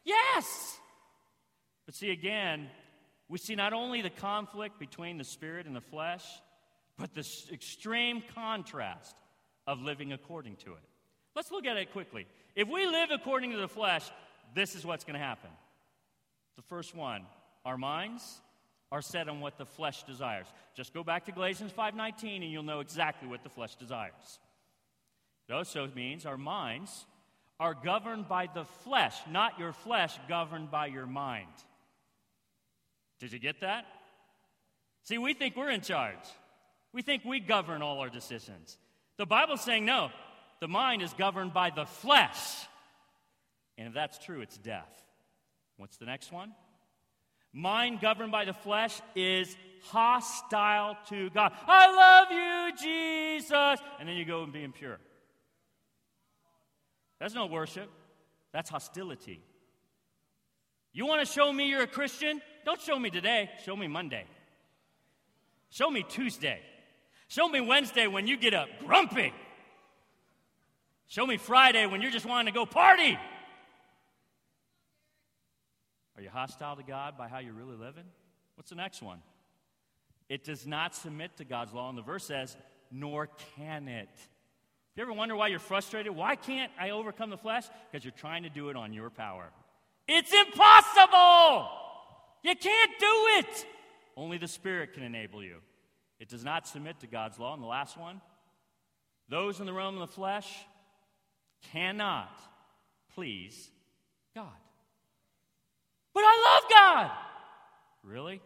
Yes. 0.05 0.79
But 1.87 1.95
see, 1.95 2.11
again, 2.11 2.69
we 3.29 3.39
see 3.39 3.55
not 3.55 3.73
only 3.73 4.03
the 4.03 4.11
conflict 4.11 4.79
between 4.79 5.17
the 5.17 5.25
spirit 5.25 5.67
and 5.67 5.75
the 5.75 5.81
flesh, 5.81 6.25
but 6.99 7.15
the 7.15 7.27
extreme 7.51 8.23
contrast 8.35 9.17
of 9.67 9.81
living 9.81 10.13
according 10.13 10.57
to 10.57 10.73
it. 10.73 10.92
Let's 11.35 11.51
look 11.51 11.67
at 11.67 11.77
it 11.77 11.93
quickly. 11.93 12.27
If 12.55 12.69
we 12.69 12.87
live 12.87 13.11
according 13.11 13.53
to 13.53 13.57
the 13.57 13.69
flesh, 13.69 14.11
this 14.55 14.75
is 14.75 14.85
what's 14.85 15.05
going 15.05 15.19
to 15.19 15.25
happen. 15.25 15.51
The 16.57 16.62
first 16.62 16.95
one, 16.95 17.25
our 17.65 17.79
minds 17.79 18.41
are 18.91 19.01
set 19.01 19.29
on 19.29 19.41
what 19.41 19.57
the 19.57 19.65
flesh 19.65 20.03
desires. 20.03 20.47
Just 20.75 20.93
go 20.93 21.03
back 21.03 21.25
to 21.25 21.33
Galatians 21.33 21.73
5:19 21.73 22.43
and 22.43 22.53
you'll 22.53 22.62
know 22.62 22.81
exactly 22.81 23.27
what 23.27 23.43
the 23.43 23.49
flesh 23.49 23.75
desires. 23.77 24.39
It 25.49 25.53
also 25.53 25.89
means 25.95 26.27
our 26.27 26.37
minds 26.37 27.07
are 27.59 27.75
governed 27.75 28.29
by 28.29 28.49
the 28.53 28.65
flesh, 28.65 29.17
not 29.31 29.59
your 29.59 29.73
flesh 29.73 30.19
governed 30.29 30.71
by 30.71 30.87
your 30.87 31.07
mind. 31.07 31.53
Did 33.19 33.33
you 33.33 33.39
get 33.39 33.61
that? 33.61 33.87
See, 35.05 35.17
we 35.17 35.33
think 35.33 35.57
we're 35.57 35.71
in 35.71 35.81
charge. 35.81 36.19
We 36.93 37.03
think 37.03 37.25
we 37.25 37.41
govern 37.41 37.81
all 37.81 38.01
our 38.01 38.11
decisions. 38.11 38.77
The 39.17 39.27
Bible's 39.27 39.62
saying 39.62 39.85
no, 39.85 40.11
the 40.62 40.69
mind 40.69 41.02
is 41.02 41.12
governed 41.14 41.52
by 41.52 41.71
the 41.71 41.85
flesh. 41.85 42.38
And 43.76 43.88
if 43.88 43.95
that's 43.95 44.16
true, 44.16 44.42
it's 44.42 44.57
death. 44.57 45.04
What's 45.76 45.97
the 45.97 46.04
next 46.04 46.31
one? 46.31 46.52
Mind 47.52 48.00
governed 48.00 48.31
by 48.31 48.45
the 48.45 48.52
flesh 48.52 49.00
is 49.16 49.57
hostile 49.83 50.97
to 51.09 51.31
God. 51.31 51.50
I 51.66 51.90
love 51.90 52.28
you, 52.31 52.76
Jesus. 52.81 53.81
And 53.99 54.09
then 54.09 54.14
you 54.14 54.25
go 54.25 54.45
and 54.45 54.52
be 54.52 54.62
impure. 54.62 55.00
That's 57.19 57.35
no 57.35 57.47
worship, 57.47 57.90
that's 58.52 58.71
hostility. 58.71 59.42
You 60.92 61.07
want 61.07 61.26
to 61.26 61.33
show 61.33 61.52
me 61.52 61.71
you're 61.71 61.83
a 61.83 61.88
Christian? 61.88 62.40
Don't 62.64 62.81
show 62.81 63.00
me 63.00 63.11
today, 63.11 63.50
show 63.64 63.75
me 63.75 63.88
Monday. 63.88 64.26
Show 65.71 65.90
me 65.90 66.04
Tuesday. 66.09 66.61
Show 67.26 67.49
me 67.49 67.61
Wednesday 67.61 68.07
when 68.07 68.28
you 68.28 68.37
get 68.37 68.54
up 68.54 68.69
grumpy. 68.78 69.33
Show 71.09 71.27
me 71.27 71.37
Friday 71.37 71.87
when 71.87 72.03
you're 72.03 72.11
just 72.11 72.27
wanting 72.27 72.53
to 72.53 72.59
go 72.59 72.65
party. 72.65 73.19
Are 76.17 76.23
you 76.23 76.31
hostile 76.31 76.77
to 76.77 76.83
God 76.83 77.17
by 77.19 77.29
how 77.29 77.39
you're 77.39 77.53
really 77.53 77.77
living? 77.77 78.05
What's 78.55 78.71
the 78.71 78.77
next 78.77 79.03
one? 79.03 79.19
It 80.29 80.45
does 80.45 80.67
not 80.67 80.95
submit 80.95 81.37
to 81.39 81.45
God's 81.45 81.73
law. 81.73 81.89
And 81.89 81.99
the 81.99 82.03
verse 82.03 82.25
says, 82.25 82.57
nor 82.91 83.29
can 83.57 83.89
it. 83.89 84.09
If 84.15 84.97
You 84.97 85.03
ever 85.03 85.13
wonder 85.13 85.35
why 85.35 85.49
you're 85.49 85.59
frustrated? 85.59 86.15
Why 86.15 86.37
can't 86.37 86.71
I 86.79 86.91
overcome 86.91 87.31
the 87.31 87.39
flesh? 87.39 87.65
Because 87.91 88.05
you're 88.05 88.13
trying 88.13 88.43
to 88.43 88.51
do 88.51 88.69
it 88.69 88.77
on 88.77 88.93
your 88.93 89.11
power. 89.11 89.51
It's 90.07 90.33
impossible! 90.33 91.69
You 92.43 92.55
can't 92.57 92.91
do 92.99 93.27
it! 93.39 93.67
Only 94.17 94.37
the 94.37 94.49
Spirit 94.49 94.93
can 94.95 95.03
enable 95.03 95.43
you. 95.43 95.57
It 96.21 96.29
does 96.29 96.45
not 96.45 96.67
submit 96.67 97.01
to 97.01 97.07
God's 97.07 97.39
law. 97.39 97.55
And 97.55 97.63
the 97.63 97.67
last 97.67 97.97
one 97.97 98.21
those 99.29 99.61
in 99.61 99.67
the 99.67 99.73
realm 99.73 99.95
of 99.95 100.01
the 100.01 100.15
flesh 100.15 100.47
cannot 101.71 102.40
please 103.14 103.71
God. 104.35 104.49
But 106.14 106.21
I 106.21 106.61
love 106.61 106.71
God. 106.71 107.11
Really? 108.04 108.40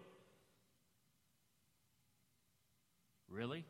Really? 3.31 3.65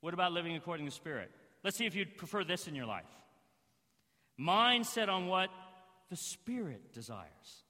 What 0.00 0.14
about 0.14 0.32
living 0.32 0.56
according 0.56 0.86
to 0.86 0.90
the 0.90 0.94
Spirit? 0.96 1.30
Let's 1.62 1.76
see 1.76 1.86
if 1.86 1.94
you'd 1.94 2.16
prefer 2.16 2.44
this 2.44 2.66
in 2.66 2.74
your 2.74 2.86
life. 2.86 3.04
Mind 4.36 4.86
set 4.86 5.08
on 5.08 5.28
what 5.28 5.50
the 6.10 6.16
Spirit 6.16 6.92
desires. 6.92 7.64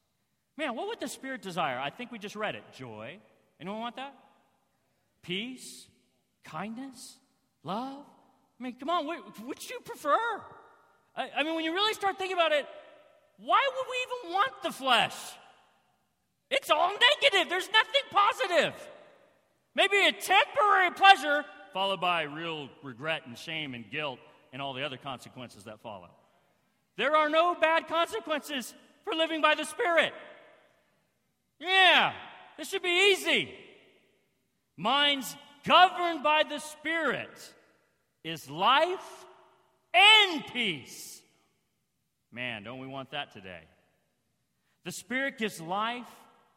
Man, 0.57 0.75
what 0.75 0.89
would 0.89 1.01
the 1.01 1.09
Spirit 1.09 1.43
desire? 1.43 1.79
I 1.79 1.91
think 1.91 2.11
we 2.11 2.19
just 2.19 2.37
read 2.37 2.55
it. 2.55 2.65
Joy. 2.75 3.19
Anyone 3.61 3.81
want 3.81 3.97
that? 3.97 4.15
Peace, 5.23 5.87
kindness, 6.45 7.19
love, 7.63 8.05
I 8.63 8.65
mean, 8.65 8.77
come 8.79 8.91
on, 8.91 9.09
which 9.45 9.67
do 9.67 9.75
you 9.75 9.81
prefer? 9.81 10.17
I, 11.17 11.31
I 11.39 11.43
mean, 11.43 11.57
when 11.57 11.65
you 11.65 11.73
really 11.73 11.95
start 11.95 12.17
thinking 12.17 12.37
about 12.37 12.53
it, 12.53 12.65
why 13.39 13.61
would 13.75 13.87
we 13.91 14.29
even 14.29 14.35
want 14.37 14.53
the 14.63 14.71
flesh? 14.71 15.17
It's 16.49 16.71
all 16.71 16.93
negative, 16.93 17.51
there's 17.51 17.69
nothing 17.73 18.03
positive. 18.13 18.75
Maybe 19.75 20.07
a 20.07 20.13
temporary 20.13 20.93
pleasure 20.93 21.45
followed 21.73 22.01
by 22.01 22.23
real 22.23 22.69
regret 22.85 23.23
and 23.27 23.37
shame 23.37 23.75
and 23.75 23.91
guilt 23.91 24.21
and 24.53 24.63
all 24.63 24.75
the 24.75 24.85
other 24.85 24.97
consequences 24.97 25.65
that 25.65 25.81
follow. 25.81 26.11
There 26.97 27.17
are 27.17 27.29
no 27.29 27.57
bad 27.57 27.89
consequences 27.89 28.73
for 29.03 29.13
living 29.13 29.43
by 29.43 29.57
the 29.57 29.65
Spirit. 29.65 30.13
Yeah, 31.59 32.13
this 32.57 32.69
should 32.69 32.85
be 32.85 33.11
easy. 33.11 33.53
Minds 34.77 35.35
governed 35.65 36.23
by 36.23 36.45
the 36.49 36.61
Spirit 36.61 37.29
is 38.25 38.49
life 38.49 39.27
and 39.95 40.45
peace. 40.47 41.21
Man, 42.31 42.65
don't 42.65 42.79
we 42.79 42.87
want 42.87 43.11
that 43.11 43.33
today? 43.33 43.63
The 44.85 44.93
Spirit 44.93 45.39
gives 45.39 45.61
life 45.61 46.09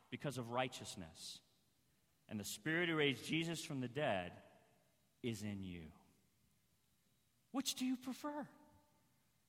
because 0.10 0.38
of 0.38 0.52
righteousness. 0.52 1.40
And 2.30 2.40
the 2.40 2.46
Spirit 2.46 2.90
who 2.90 2.96
raised 2.96 3.26
Jesus 3.26 3.64
from 3.64 3.82
the 3.82 3.88
dead 3.88 4.32
is 5.22 5.42
in 5.42 5.62
you. 5.62 5.82
Which 7.52 7.76
do 7.76 7.86
you 7.86 7.98
prefer? 7.98 8.48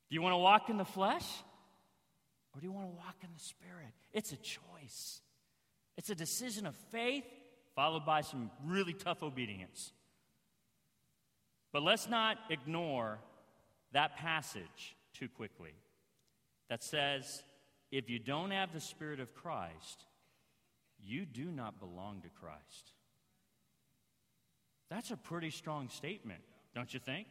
Do 0.09 0.15
you 0.15 0.23
want 0.23 0.35
to 0.35 0.39
walk 0.39 0.69
in 0.69 0.77
the 0.77 0.85
flesh? 0.85 1.27
Or 2.55 2.61
do 2.61 2.67
you 2.67 2.73
want 2.73 2.87
to 2.87 2.97
walk 2.97 3.17
in 3.23 3.29
the 3.33 3.41
Spirit? 3.41 3.93
It's 4.13 4.33
a 4.33 4.37
choice. 4.37 5.21
It's 5.97 6.11
a 6.11 6.15
decision 6.15 6.67
of 6.67 6.75
faith 6.91 7.25
followed 7.75 8.07
by 8.07 8.23
some 8.23 8.51
really 8.65 8.95
tough 8.95 9.23
obedience. 9.23 9.93
But 11.77 11.83
let's 11.83 12.09
not 12.09 12.39
ignore 12.49 13.19
that 13.93 14.17
passage 14.17 14.97
too 15.13 15.29
quickly 15.29 15.75
that 16.71 16.83
says, 16.83 17.43
if 17.93 18.09
you 18.09 18.19
don't 18.19 18.51
have 18.51 18.73
the 18.73 18.81
Spirit 18.81 19.21
of 19.21 19.35
Christ, 19.35 20.07
you 20.99 21.27
do 21.27 21.45
not 21.45 21.79
belong 21.79 22.23
to 22.23 22.31
Christ. 22.31 22.93
That's 24.89 25.11
a 25.11 25.19
pretty 25.19 25.51
strong 25.51 25.91
statement, 25.91 26.41
don't 26.75 26.95
you 26.95 26.99
think? 26.99 27.27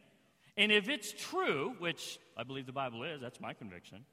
And 0.56 0.70
if 0.70 0.88
it's 0.88 1.12
true, 1.12 1.74
which 1.80 2.20
I 2.36 2.44
believe 2.44 2.66
the 2.66 2.72
Bible 2.72 3.02
is, 3.02 3.20
that's 3.20 3.40
my 3.40 3.52
conviction, 3.52 4.04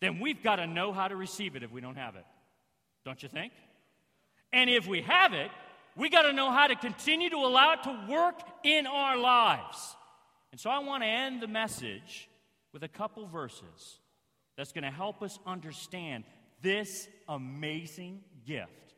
then 0.00 0.18
we've 0.18 0.42
got 0.42 0.56
to 0.56 0.66
know 0.66 0.92
how 0.92 1.06
to 1.06 1.14
receive 1.14 1.54
it 1.54 1.62
if 1.62 1.70
we 1.70 1.80
don't 1.80 1.94
have 1.94 2.16
it. 2.16 2.26
Don't 3.04 3.22
you 3.22 3.28
think? 3.28 3.52
And 4.52 4.68
if 4.68 4.88
we 4.88 5.02
have 5.02 5.32
it, 5.32 5.52
we 5.96 6.08
got 6.08 6.22
to 6.22 6.32
know 6.32 6.50
how 6.50 6.66
to 6.66 6.76
continue 6.76 7.30
to 7.30 7.36
allow 7.36 7.74
it 7.74 7.82
to 7.84 8.06
work 8.08 8.40
in 8.64 8.86
our 8.86 9.16
lives. 9.16 9.96
And 10.50 10.60
so 10.60 10.70
I 10.70 10.78
want 10.80 11.02
to 11.02 11.08
end 11.08 11.40
the 11.40 11.48
message 11.48 12.28
with 12.72 12.82
a 12.82 12.88
couple 12.88 13.26
verses 13.26 13.98
that's 14.56 14.72
going 14.72 14.84
to 14.84 14.90
help 14.90 15.22
us 15.22 15.38
understand 15.46 16.24
this 16.62 17.08
amazing 17.28 18.20
gift, 18.46 18.94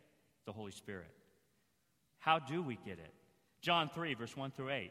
the 0.47 0.53
Holy 0.53 0.73
Spirit. 0.73 1.11
How 2.19 2.39
do 2.39 2.63
we 2.63 2.79
get 2.85 2.99
it? 2.99 3.13
John 3.61 3.91
3, 3.93 4.15
verse 4.15 4.37
1 4.37 4.51
through 4.53 4.71
8. 4.71 4.91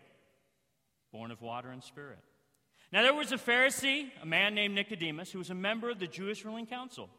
Born 1.11 1.31
of 1.31 1.41
water 1.41 1.69
and 1.69 1.83
spirit. 1.83 2.19
Now, 2.91 3.01
there 3.01 3.13
was 3.13 3.31
a 3.31 3.37
Pharisee, 3.37 4.09
a 4.21 4.25
man 4.25 4.53
named 4.55 4.75
Nicodemus, 4.75 5.31
who 5.31 5.39
was 5.39 5.49
a 5.49 5.55
member 5.55 5.89
of 5.89 5.99
the 5.99 6.07
Jewish 6.07 6.45
ruling 6.45 6.65
council. 6.65 7.09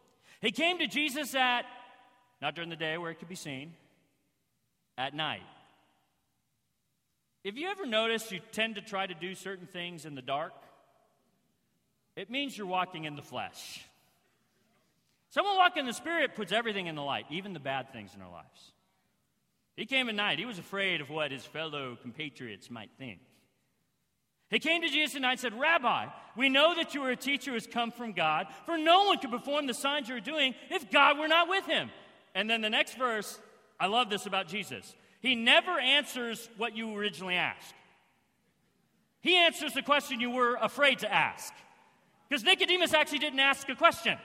He 0.40 0.50
came 0.50 0.78
to 0.78 0.87
Jesus 0.87 1.35
at, 1.35 1.64
not 2.40 2.55
during 2.55 2.71
the 2.71 2.76
day 2.76 2.99
where 2.99 3.11
it 3.11 3.19
could 3.19 3.28
be 3.28 3.35
seen, 3.35 3.75
at 4.99 5.15
night. 5.15 5.43
If 7.45 7.57
you 7.57 7.69
ever 7.69 7.87
notice 7.87 8.33
you 8.33 8.41
tend 8.53 8.75
to 8.75 8.81
try 8.81 9.07
to 9.07 9.15
do 9.15 9.35
certain 9.35 9.67
things 9.67 10.05
in 10.05 10.15
the 10.15 10.23
dark, 10.23 10.53
it 12.17 12.31
means 12.31 12.57
you're 12.57 12.67
walking 12.67 13.05
in 13.05 13.15
the 13.15 13.23
flesh. 13.23 13.85
Someone 15.31 15.57
walking 15.57 15.81
in 15.81 15.87
the 15.87 15.93
Spirit 15.93 16.35
puts 16.35 16.50
everything 16.50 16.87
in 16.87 16.95
the 16.95 17.03
light, 17.03 17.26
even 17.31 17.53
the 17.53 17.61
bad 17.61 17.93
things 17.93 18.15
in 18.15 18.23
our 18.23 18.31
lives. 18.31 18.73
He 19.76 19.85
came 19.85 20.09
at 20.09 20.15
night. 20.15 20.38
He 20.38 20.47
was 20.47 20.59
afraid 20.59 21.00
of 21.00 21.11
what 21.11 21.31
his 21.31 21.45
fellow 21.45 21.99
compatriots 22.00 22.71
might 22.71 22.91
think. 22.99 23.21
He 24.49 24.59
came 24.59 24.81
to 24.83 24.88
Jesus 24.88 25.17
at 25.17 25.23
night 25.23 25.33
and 25.33 25.41
said, 25.41 25.61
Rabbi, 25.61 26.07
we 26.37 26.49
know 26.49 26.75
that 26.76 26.95
you 26.95 27.03
are 27.03 27.11
a 27.11 27.17
teacher 27.17 27.50
who 27.50 27.55
has 27.57 27.67
come 27.67 27.91
from 27.91 28.12
God, 28.12 28.47
for 28.65 28.79
no 28.79 29.05
one 29.05 29.19
could 29.19 29.31
perform 29.31 29.67
the 29.67 29.75
signs 29.75 30.09
you're 30.09 30.21
doing 30.21 30.54
if 30.71 30.91
God 30.91 31.19
were 31.19 31.28
not 31.28 31.49
with 31.49 31.67
him. 31.67 31.91
And 32.35 32.49
then 32.49 32.61
the 32.61 32.71
next 32.71 32.97
verse, 32.97 33.39
I 33.78 33.86
love 33.86 34.10
this 34.10 34.26
about 34.26 34.49
Jesus. 34.49 34.95
He 35.21 35.34
never 35.34 35.78
answers 35.78 36.49
what 36.56 36.76
you 36.76 36.97
originally 36.97 37.34
asked. 37.34 37.75
He 39.21 39.36
answers 39.36 39.73
the 39.73 39.82
question 39.82 40.21
you 40.21 40.30
were 40.30 40.56
afraid 40.60 41.00
to 41.00 41.12
ask. 41.12 41.52
Because 42.28 42.45
Nicodemus 42.45 42.95
actually 42.95 43.19
didn't 43.19 43.41
ask 43.41 43.69
a 43.69 43.75
question. 43.75 44.19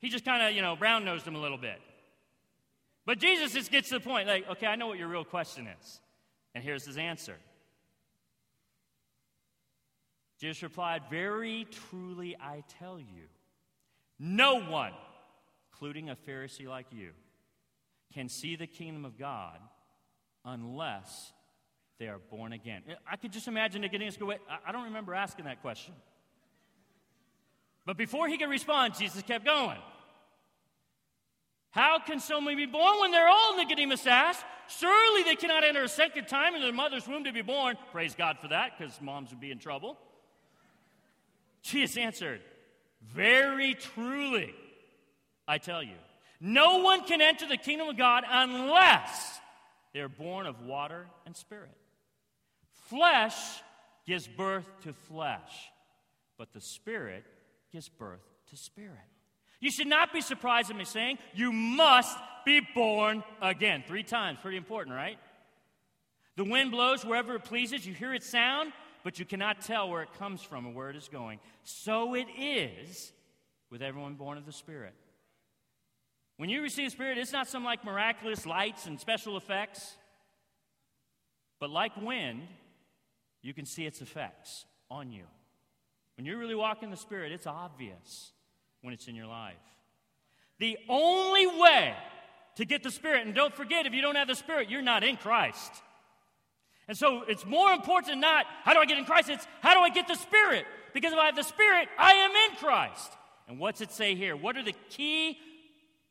He 0.00 0.08
just 0.08 0.24
kind 0.24 0.42
of, 0.42 0.54
you 0.54 0.62
know, 0.62 0.76
brown 0.76 1.04
nosed 1.04 1.26
him 1.26 1.34
a 1.34 1.40
little 1.40 1.58
bit. 1.58 1.80
But 3.06 3.18
Jesus 3.18 3.52
just 3.52 3.70
gets 3.70 3.88
to 3.90 3.94
the 3.94 4.00
point 4.00 4.28
like, 4.28 4.48
okay, 4.50 4.66
I 4.66 4.76
know 4.76 4.86
what 4.86 4.98
your 4.98 5.08
real 5.08 5.24
question 5.24 5.66
is. 5.80 6.00
And 6.54 6.62
here's 6.62 6.84
his 6.84 6.96
answer. 6.96 7.36
Jesus 10.40 10.62
replied, 10.62 11.02
Very 11.10 11.66
truly 11.90 12.36
I 12.40 12.62
tell 12.78 12.98
you, 12.98 13.28
no 14.18 14.60
one, 14.60 14.92
including 15.72 16.10
a 16.10 16.16
Pharisee 16.16 16.68
like 16.68 16.86
you, 16.92 17.10
can 18.14 18.28
see 18.28 18.56
the 18.56 18.66
kingdom 18.66 19.04
of 19.04 19.18
God 19.18 19.58
unless 20.44 21.32
they 21.98 22.06
are 22.06 22.18
born 22.30 22.52
again. 22.52 22.82
I 23.10 23.16
could 23.16 23.32
just 23.32 23.48
imagine 23.48 23.82
Nicodemus 23.82 24.16
go, 24.16 24.26
Wait, 24.26 24.38
I 24.66 24.72
don't 24.72 24.84
remember 24.84 25.14
asking 25.14 25.44
that 25.46 25.60
question. 25.60 25.94
But 27.84 27.96
before 27.96 28.28
he 28.28 28.38
could 28.38 28.48
respond, 28.48 28.94
Jesus 28.94 29.22
kept 29.22 29.44
going. 29.44 29.78
How 31.70 31.98
can 31.98 32.20
someone 32.20 32.56
be 32.56 32.66
born 32.66 33.00
when 33.00 33.10
they're 33.10 33.28
old? 33.28 33.56
Nicodemus 33.56 34.06
asked. 34.06 34.44
Surely 34.68 35.24
they 35.24 35.34
cannot 35.34 35.64
enter 35.64 35.82
a 35.82 35.88
second 35.88 36.28
time 36.28 36.54
in 36.54 36.62
their 36.62 36.72
mother's 36.72 37.06
womb 37.06 37.24
to 37.24 37.32
be 37.32 37.42
born. 37.42 37.76
Praise 37.92 38.14
God 38.14 38.38
for 38.40 38.48
that, 38.48 38.78
because 38.78 39.00
moms 39.00 39.30
would 39.30 39.40
be 39.40 39.50
in 39.50 39.58
trouble. 39.58 39.98
Jesus 41.62 41.96
answered, 41.96 42.40
Very 43.02 43.74
truly, 43.74 44.54
I 45.46 45.58
tell 45.58 45.82
you, 45.82 45.96
no 46.46 46.80
one 46.80 47.04
can 47.04 47.22
enter 47.22 47.48
the 47.48 47.56
kingdom 47.56 47.88
of 47.88 47.96
God 47.96 48.22
unless 48.28 49.40
they 49.94 50.00
are 50.00 50.10
born 50.10 50.46
of 50.46 50.60
water 50.60 51.06
and 51.24 51.34
spirit. 51.34 51.74
Flesh 52.90 53.34
gives 54.06 54.28
birth 54.28 54.66
to 54.82 54.92
flesh, 54.92 55.70
but 56.36 56.52
the 56.52 56.60
spirit 56.60 57.24
gives 57.72 57.88
birth 57.88 58.20
to 58.50 58.58
spirit. 58.58 58.92
You 59.58 59.70
should 59.70 59.86
not 59.86 60.12
be 60.12 60.20
surprised 60.20 60.70
at 60.70 60.76
me 60.76 60.84
saying, 60.84 61.16
You 61.34 61.50
must 61.50 62.18
be 62.44 62.60
born 62.74 63.24
again. 63.40 63.82
Three 63.88 64.02
times, 64.02 64.38
pretty 64.42 64.58
important, 64.58 64.94
right? 64.94 65.16
The 66.36 66.44
wind 66.44 66.72
blows 66.72 67.06
wherever 67.06 67.36
it 67.36 67.44
pleases. 67.44 67.86
You 67.86 67.94
hear 67.94 68.12
its 68.12 68.28
sound, 68.28 68.74
but 69.02 69.18
you 69.18 69.24
cannot 69.24 69.62
tell 69.62 69.88
where 69.88 70.02
it 70.02 70.12
comes 70.18 70.42
from 70.42 70.66
or 70.66 70.74
where 70.74 70.90
it 70.90 70.96
is 70.96 71.08
going. 71.08 71.38
So 71.62 72.14
it 72.14 72.26
is 72.38 73.14
with 73.70 73.80
everyone 73.80 74.16
born 74.16 74.36
of 74.36 74.44
the 74.44 74.52
Spirit. 74.52 74.92
When 76.36 76.48
you 76.48 76.62
receive 76.62 76.90
Spirit, 76.90 77.18
it's 77.18 77.32
not 77.32 77.48
some 77.48 77.64
like 77.64 77.84
miraculous 77.84 78.44
lights 78.44 78.86
and 78.86 78.98
special 78.98 79.36
effects, 79.36 79.96
but 81.60 81.70
like 81.70 81.96
wind, 81.96 82.42
you 83.42 83.54
can 83.54 83.66
see 83.66 83.86
its 83.86 84.00
effects 84.00 84.64
on 84.90 85.12
you. 85.12 85.24
When 86.16 86.26
you 86.26 86.36
really 86.36 86.54
walk 86.54 86.82
in 86.82 86.90
the 86.90 86.96
Spirit, 86.96 87.32
it's 87.32 87.46
obvious 87.46 88.32
when 88.82 88.94
it's 88.94 89.06
in 89.06 89.14
your 89.14 89.26
life. 89.26 89.54
The 90.58 90.78
only 90.88 91.46
way 91.46 91.94
to 92.56 92.64
get 92.64 92.82
the 92.82 92.90
Spirit, 92.90 93.26
and 93.26 93.34
don't 93.34 93.54
forget, 93.54 93.86
if 93.86 93.92
you 93.92 94.02
don't 94.02 94.14
have 94.14 94.28
the 94.28 94.34
Spirit, 94.34 94.70
you're 94.70 94.82
not 94.82 95.02
in 95.04 95.16
Christ. 95.16 95.72
And 96.86 96.96
so 96.96 97.22
it's 97.22 97.46
more 97.46 97.72
important 97.72 98.18
not 98.18 98.46
how 98.62 98.74
do 98.74 98.80
I 98.80 98.86
get 98.86 98.98
in 98.98 99.04
Christ? 99.04 99.30
It's 99.30 99.46
how 99.60 99.74
do 99.74 99.80
I 99.80 99.90
get 99.90 100.06
the 100.06 100.14
Spirit? 100.14 100.66
Because 100.92 101.12
if 101.12 101.18
I 101.18 101.26
have 101.26 101.36
the 101.36 101.42
Spirit, 101.42 101.88
I 101.98 102.12
am 102.12 102.30
in 102.30 102.56
Christ. 102.56 103.12
And 103.48 103.58
what's 103.58 103.80
it 103.80 103.90
say 103.90 104.14
here? 104.14 104.36
What 104.36 104.56
are 104.56 104.62
the 104.62 104.74
key 104.90 105.38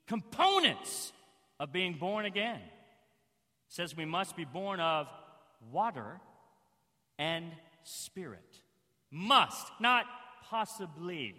components 0.07 1.13
of 1.59 1.71
being 1.71 1.93
born 1.93 2.25
again? 2.25 2.59
It 2.59 3.69
says 3.69 3.95
we 3.95 4.05
must 4.05 4.35
be 4.35 4.45
born 4.45 4.79
of 4.79 5.07
water 5.71 6.19
and 7.17 7.51
spirit. 7.83 8.61
Must, 9.11 9.67
not 9.79 10.05
possibly 10.49 11.35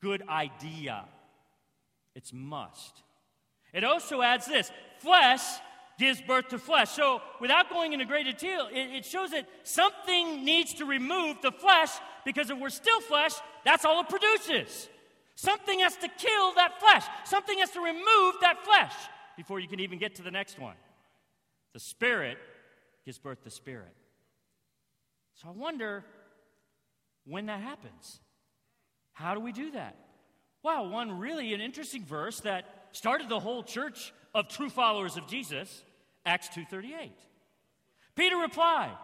good 0.00 0.22
idea. 0.28 1.04
It's 2.14 2.32
must. 2.32 3.02
It 3.72 3.84
also 3.84 4.22
adds 4.22 4.46
this 4.46 4.70
flesh 4.98 5.42
gives 5.98 6.20
birth 6.20 6.48
to 6.48 6.58
flesh. 6.58 6.90
So, 6.90 7.20
without 7.40 7.70
going 7.70 7.92
into 7.92 8.04
great 8.04 8.26
detail, 8.26 8.68
it, 8.72 8.96
it, 8.96 9.04
shows 9.04 9.30
that 9.30 9.48
something 9.62 10.44
needs 10.44 10.74
to 10.74 10.84
remove 10.84 11.36
the 11.42 11.52
flesh 11.52 11.90
because 12.24 12.50
if 12.50 12.58
we're 12.58 12.70
still 12.70 13.00
flesh, 13.00 13.32
that's 13.64 13.84
all 13.84 14.00
it 14.00 14.08
produces. 14.08 14.88
Something 15.36 15.80
has 15.80 15.96
to 15.96 16.08
kill 16.08 16.54
that 16.54 16.80
flesh, 16.80 17.04
something 17.24 17.58
has 17.58 17.70
to 17.72 17.80
remove 17.80 18.34
that 18.40 18.64
flesh 18.64 18.94
before 19.36 19.58
you 19.58 19.68
can 19.68 19.80
even 19.80 19.98
get 19.98 20.14
to 20.16 20.22
the 20.22 20.30
next 20.30 20.58
one. 20.58 20.76
The 21.72 21.80
Spirit 21.80 22.38
gives 23.04 23.18
birth 23.18 23.42
to 23.42 23.50
Spirit. 23.50 23.94
So, 25.34 25.48
I 25.48 25.50
wonder 25.50 26.04
when 27.24 27.46
that 27.46 27.60
happens. 27.60 28.20
How 29.12 29.34
do 29.34 29.40
we 29.40 29.52
do 29.52 29.72
that? 29.72 29.96
Wow, 30.62 30.88
one 30.88 31.18
really 31.18 31.52
an 31.52 31.60
interesting 31.60 32.04
verse 32.04 32.40
that 32.40 32.86
started 32.92 33.28
the 33.28 33.40
whole 33.40 33.62
church 33.62 34.12
of 34.34 34.48
true 34.48 34.70
followers 34.70 35.16
of 35.16 35.26
Jesus, 35.26 35.82
Acts 36.24 36.48
2:38. 36.48 37.12
Peter 38.14 38.36
replied, 38.36 38.96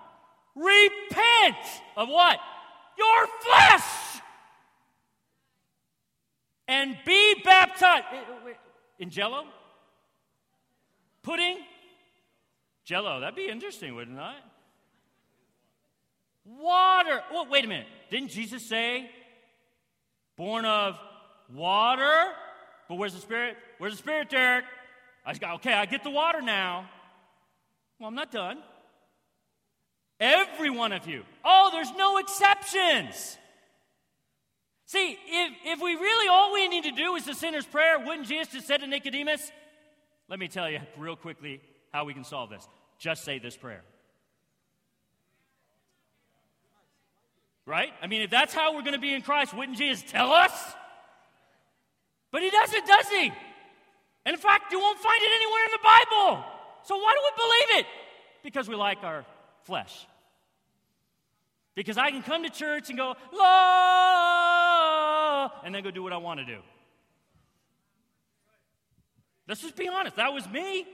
Repent 0.54 1.56
of 1.96 2.08
what? 2.08 2.38
Your 2.96 3.26
flesh. 3.42 4.09
And 6.70 6.96
be 7.04 7.34
baptized. 7.44 8.04
In 9.00 9.10
jello? 9.10 9.44
Pudding? 11.24 11.58
Jello. 12.84 13.18
That'd 13.18 13.34
be 13.34 13.48
interesting, 13.48 13.92
wouldn't 13.96 14.16
it? 14.16 14.42
Water. 16.44 17.22
Oh, 17.32 17.44
wait 17.50 17.64
a 17.64 17.68
minute. 17.68 17.88
Didn't 18.08 18.30
Jesus 18.30 18.68
say, 18.68 19.10
born 20.36 20.64
of 20.64 20.96
water? 21.52 22.26
But 22.88 22.94
where's 22.94 23.14
the 23.14 23.20
Spirit? 23.20 23.56
Where's 23.78 23.94
the 23.94 23.98
Spirit, 23.98 24.30
Derik? 24.30 24.62
I 25.26 25.34
got, 25.34 25.56
okay, 25.56 25.72
I 25.72 25.86
get 25.86 26.04
the 26.04 26.10
water 26.10 26.40
now. 26.40 26.88
Well, 27.98 28.08
I'm 28.08 28.14
not 28.14 28.30
done. 28.30 28.58
Every 30.20 30.70
one 30.70 30.92
of 30.92 31.08
you. 31.08 31.24
Oh, 31.44 31.70
there's 31.72 31.90
no 31.96 32.18
exceptions. 32.18 33.38
See, 34.90 35.16
if, 35.24 35.52
if 35.66 35.80
we 35.80 35.94
really 35.94 36.28
all 36.28 36.52
we 36.52 36.66
need 36.66 36.82
to 36.82 36.90
do 36.90 37.14
is 37.14 37.24
the 37.24 37.32
sinner's 37.32 37.64
prayer, 37.64 38.00
wouldn't 38.00 38.26
Jesus 38.26 38.54
just 38.54 38.66
said 38.66 38.80
to 38.80 38.88
Nicodemus? 38.88 39.52
Let 40.28 40.40
me 40.40 40.48
tell 40.48 40.68
you 40.68 40.80
real 40.98 41.14
quickly 41.14 41.60
how 41.92 42.06
we 42.06 42.12
can 42.12 42.24
solve 42.24 42.50
this. 42.50 42.66
Just 42.98 43.22
say 43.22 43.38
this 43.38 43.56
prayer. 43.56 43.84
Right? 47.66 47.92
I 48.02 48.08
mean, 48.08 48.22
if 48.22 48.30
that's 48.30 48.52
how 48.52 48.74
we're 48.74 48.82
going 48.82 48.94
to 48.94 48.98
be 48.98 49.14
in 49.14 49.22
Christ, 49.22 49.54
wouldn't 49.54 49.78
Jesus 49.78 50.02
tell 50.10 50.32
us? 50.32 50.50
But 52.32 52.42
he 52.42 52.50
doesn't, 52.50 52.84
does 52.84 53.08
he? 53.10 53.32
And 54.26 54.34
in 54.34 54.40
fact, 54.40 54.72
you 54.72 54.80
won't 54.80 54.98
find 54.98 55.22
it 55.22 55.30
anywhere 55.36 55.64
in 55.66 55.70
the 55.70 55.84
Bible. 55.84 56.44
So 56.82 56.96
why 56.96 57.14
do 57.14 57.20
we 57.22 57.76
believe 57.76 57.84
it? 57.84 57.86
Because 58.42 58.68
we 58.68 58.74
like 58.74 59.04
our 59.04 59.24
flesh. 59.62 60.04
Because 61.76 61.96
I 61.96 62.10
can 62.10 62.24
come 62.24 62.42
to 62.42 62.50
church 62.50 62.88
and 62.88 62.98
go, 62.98 63.14
and 65.64 65.74
then 65.74 65.82
go 65.82 65.90
do 65.90 66.02
what 66.02 66.12
I 66.12 66.16
want 66.16 66.40
to 66.40 66.46
do. 66.46 66.60
Let's 69.48 69.62
just 69.62 69.76
be 69.76 69.88
honest. 69.88 70.16
That 70.16 70.32
was 70.32 70.48
me. 70.48 70.86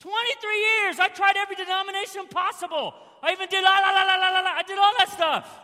23 0.00 0.58
years. 0.58 0.98
I 0.98 1.08
tried 1.08 1.36
every 1.36 1.56
denomination 1.56 2.26
possible. 2.28 2.94
I 3.22 3.32
even 3.32 3.48
did 3.48 3.62
la 3.62 3.70
la 3.70 3.90
la 3.90 4.04
la 4.04 4.16
la 4.16 4.40
la. 4.40 4.50
I 4.50 4.62
did 4.66 4.78
all 4.78 4.92
that 4.98 5.08
stuff. 5.10 5.60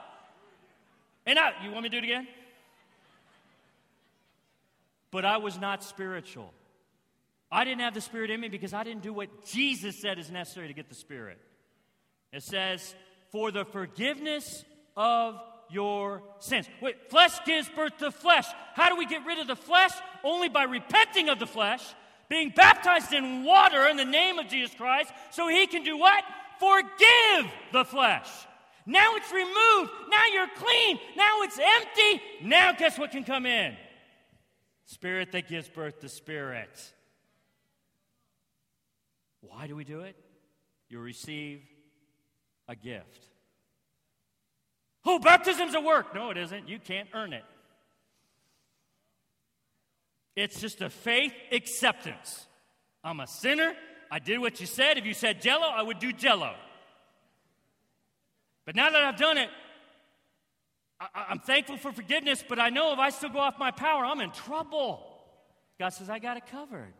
And 1.24 1.38
I, 1.38 1.52
you 1.64 1.70
want 1.70 1.82
me 1.82 1.88
to 1.88 1.94
do 1.94 1.98
it 1.98 2.04
again? 2.04 2.28
But 5.10 5.24
I 5.24 5.38
was 5.38 5.58
not 5.58 5.82
spiritual. 5.82 6.52
I 7.50 7.64
didn't 7.64 7.80
have 7.80 7.94
the 7.94 8.00
Spirit 8.00 8.30
in 8.30 8.40
me 8.40 8.48
because 8.48 8.74
I 8.74 8.84
didn't 8.84 9.02
do 9.02 9.12
what 9.12 9.44
Jesus 9.46 10.00
said 10.00 10.18
is 10.18 10.30
necessary 10.30 10.68
to 10.68 10.74
get 10.74 10.88
the 10.88 10.94
Spirit. 10.94 11.38
It 12.32 12.42
says, 12.42 12.94
for 13.30 13.50
the 13.50 13.64
forgiveness 13.64 14.64
of 14.96 15.40
your 15.68 16.22
sins. 16.38 16.68
Wait, 16.80 17.10
flesh 17.10 17.32
gives 17.44 17.68
birth 17.68 17.96
to 17.98 18.10
flesh. 18.10 18.46
How 18.74 18.88
do 18.88 18.96
we 18.96 19.06
get 19.06 19.24
rid 19.26 19.38
of 19.38 19.46
the 19.46 19.56
flesh? 19.56 19.92
Only 20.22 20.48
by 20.48 20.64
repenting 20.64 21.28
of 21.28 21.38
the 21.38 21.46
flesh, 21.46 21.82
being 22.28 22.50
baptized 22.50 23.12
in 23.12 23.44
water 23.44 23.86
in 23.86 23.96
the 23.96 24.04
name 24.04 24.38
of 24.38 24.48
Jesus 24.48 24.74
Christ, 24.74 25.12
so 25.30 25.48
he 25.48 25.66
can 25.66 25.82
do 25.82 25.96
what? 25.96 26.24
Forgive 26.58 27.52
the 27.72 27.84
flesh. 27.84 28.28
Now 28.86 29.16
it's 29.16 29.32
removed. 29.32 29.90
Now 30.08 30.22
you're 30.32 30.48
clean. 30.56 30.98
Now 31.16 31.42
it's 31.42 31.58
empty. 31.58 32.22
Now, 32.42 32.72
guess 32.72 32.98
what 32.98 33.10
can 33.10 33.24
come 33.24 33.44
in? 33.44 33.76
Spirit 34.84 35.32
that 35.32 35.48
gives 35.48 35.68
birth 35.68 36.00
to 36.00 36.08
spirit. 36.08 36.92
Why 39.40 39.66
do 39.66 39.74
we 39.74 39.84
do 39.84 40.00
it? 40.00 40.16
You 40.88 41.00
receive 41.00 41.62
a 42.68 42.76
gift. 42.76 43.26
Oh, 45.06 45.20
baptism's 45.20 45.74
a 45.74 45.80
work. 45.80 46.14
No, 46.14 46.30
it 46.30 46.36
isn't. 46.36 46.68
You 46.68 46.80
can't 46.80 47.08
earn 47.14 47.32
it. 47.32 47.44
It's 50.34 50.60
just 50.60 50.82
a 50.82 50.90
faith 50.90 51.32
acceptance. 51.52 52.46
I'm 53.04 53.20
a 53.20 53.26
sinner. 53.26 53.74
I 54.10 54.18
did 54.18 54.38
what 54.40 54.60
you 54.60 54.66
said. 54.66 54.98
If 54.98 55.06
you 55.06 55.14
said 55.14 55.40
jello, 55.40 55.66
I 55.66 55.82
would 55.82 56.00
do 56.00 56.12
jello. 56.12 56.54
But 58.66 58.74
now 58.74 58.90
that 58.90 59.04
I've 59.04 59.16
done 59.16 59.38
it, 59.38 59.48
I, 61.00 61.26
am 61.30 61.38
thankful 61.38 61.76
for 61.76 61.92
forgiveness, 61.92 62.44
but 62.46 62.58
I 62.58 62.70
know 62.70 62.92
if 62.92 62.98
I 62.98 63.10
still 63.10 63.28
go 63.28 63.38
off 63.38 63.58
my 63.58 63.70
power, 63.70 64.04
I'm 64.04 64.20
in 64.20 64.32
trouble. 64.32 65.06
God 65.78 65.90
says, 65.90 66.10
I 66.10 66.18
got 66.18 66.36
it 66.36 66.46
covered. 66.50 66.94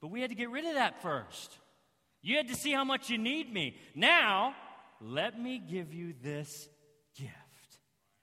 But 0.00 0.08
we 0.08 0.20
had 0.20 0.30
to 0.30 0.36
get 0.36 0.50
rid 0.50 0.66
of 0.66 0.74
that 0.74 1.02
first. 1.02 1.56
You 2.22 2.36
had 2.36 2.48
to 2.48 2.54
see 2.54 2.70
how 2.70 2.84
much 2.84 3.10
you 3.10 3.18
need 3.18 3.52
me. 3.52 3.76
Now, 3.94 4.54
let 5.00 5.40
me 5.40 5.58
give 5.58 5.92
you 5.92 6.14
this. 6.22 6.68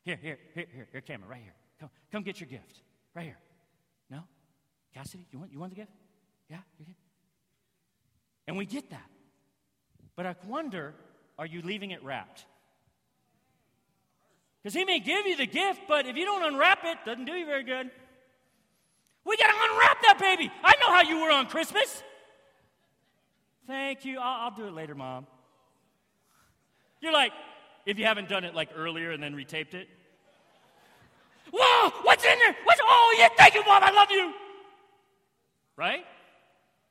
Here, 0.07 0.17
here, 0.21 0.37
here, 0.55 0.65
here, 0.73 0.87
here, 0.93 1.01
camera, 1.01 1.27
right 1.27 1.41
here. 1.43 1.53
Come, 1.81 1.89
come 2.13 2.23
get 2.23 2.39
your 2.39 2.47
gift. 2.47 2.81
Right 3.13 3.25
here. 3.25 3.37
No? 4.09 4.23
Cassidy, 4.93 5.25
you 5.33 5.39
want, 5.39 5.51
you 5.51 5.59
want 5.59 5.73
the 5.73 5.75
gift? 5.75 5.91
Yeah? 6.49 6.59
You 6.79 6.85
get? 6.85 6.95
And 8.47 8.55
we 8.55 8.65
get 8.65 8.89
that. 8.91 9.09
But 10.15 10.25
I 10.25 10.35
wonder, 10.47 10.93
are 11.37 11.45
you 11.45 11.61
leaving 11.61 11.91
it 11.91 12.01
wrapped? 12.05 12.45
Because 14.63 14.73
he 14.73 14.85
may 14.85 15.01
give 15.01 15.27
you 15.27 15.35
the 15.35 15.45
gift, 15.45 15.81
but 15.89 16.05
if 16.05 16.15
you 16.15 16.23
don't 16.23 16.53
unwrap 16.53 16.85
it, 16.85 16.99
doesn't 17.05 17.25
do 17.25 17.33
you 17.33 17.45
very 17.45 17.65
good. 17.65 17.91
We 19.25 19.35
got 19.35 19.47
to 19.47 19.71
unwrap 19.71 20.01
that 20.03 20.19
baby. 20.21 20.49
I 20.63 20.75
know 20.79 20.93
how 20.93 21.01
you 21.01 21.19
were 21.19 21.31
on 21.31 21.47
Christmas. 21.47 22.01
Thank 23.67 24.05
you. 24.05 24.19
I'll, 24.21 24.45
I'll 24.45 24.55
do 24.55 24.67
it 24.67 24.73
later, 24.73 24.95
Mom. 24.95 25.27
You're 27.01 27.11
like, 27.11 27.33
if 27.85 27.99
you 27.99 28.05
haven't 28.05 28.29
done 28.29 28.45
it 28.45 28.55
like 28.55 28.69
earlier 28.73 29.11
and 29.11 29.21
then 29.21 29.33
retaped 29.33 29.73
it. 29.73 29.89
Whoa, 31.53 31.89
what's 32.03 32.23
in 32.23 32.37
there? 32.39 32.55
What's, 32.63 32.81
oh, 32.83 33.15
yeah, 33.17 33.29
thank 33.37 33.53
you, 33.55 33.63
Mom. 33.65 33.83
I 33.83 33.91
love 33.91 34.11
you. 34.11 34.33
Right? 35.75 36.05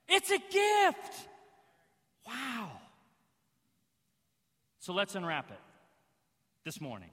It's 0.09 0.31
a 0.31 0.39
gift. 0.39 1.29
Wow. 2.27 2.71
So 4.79 4.93
let's 4.93 5.15
unwrap 5.15 5.51
it 5.51 5.59
this 6.65 6.81
morning. 6.81 7.11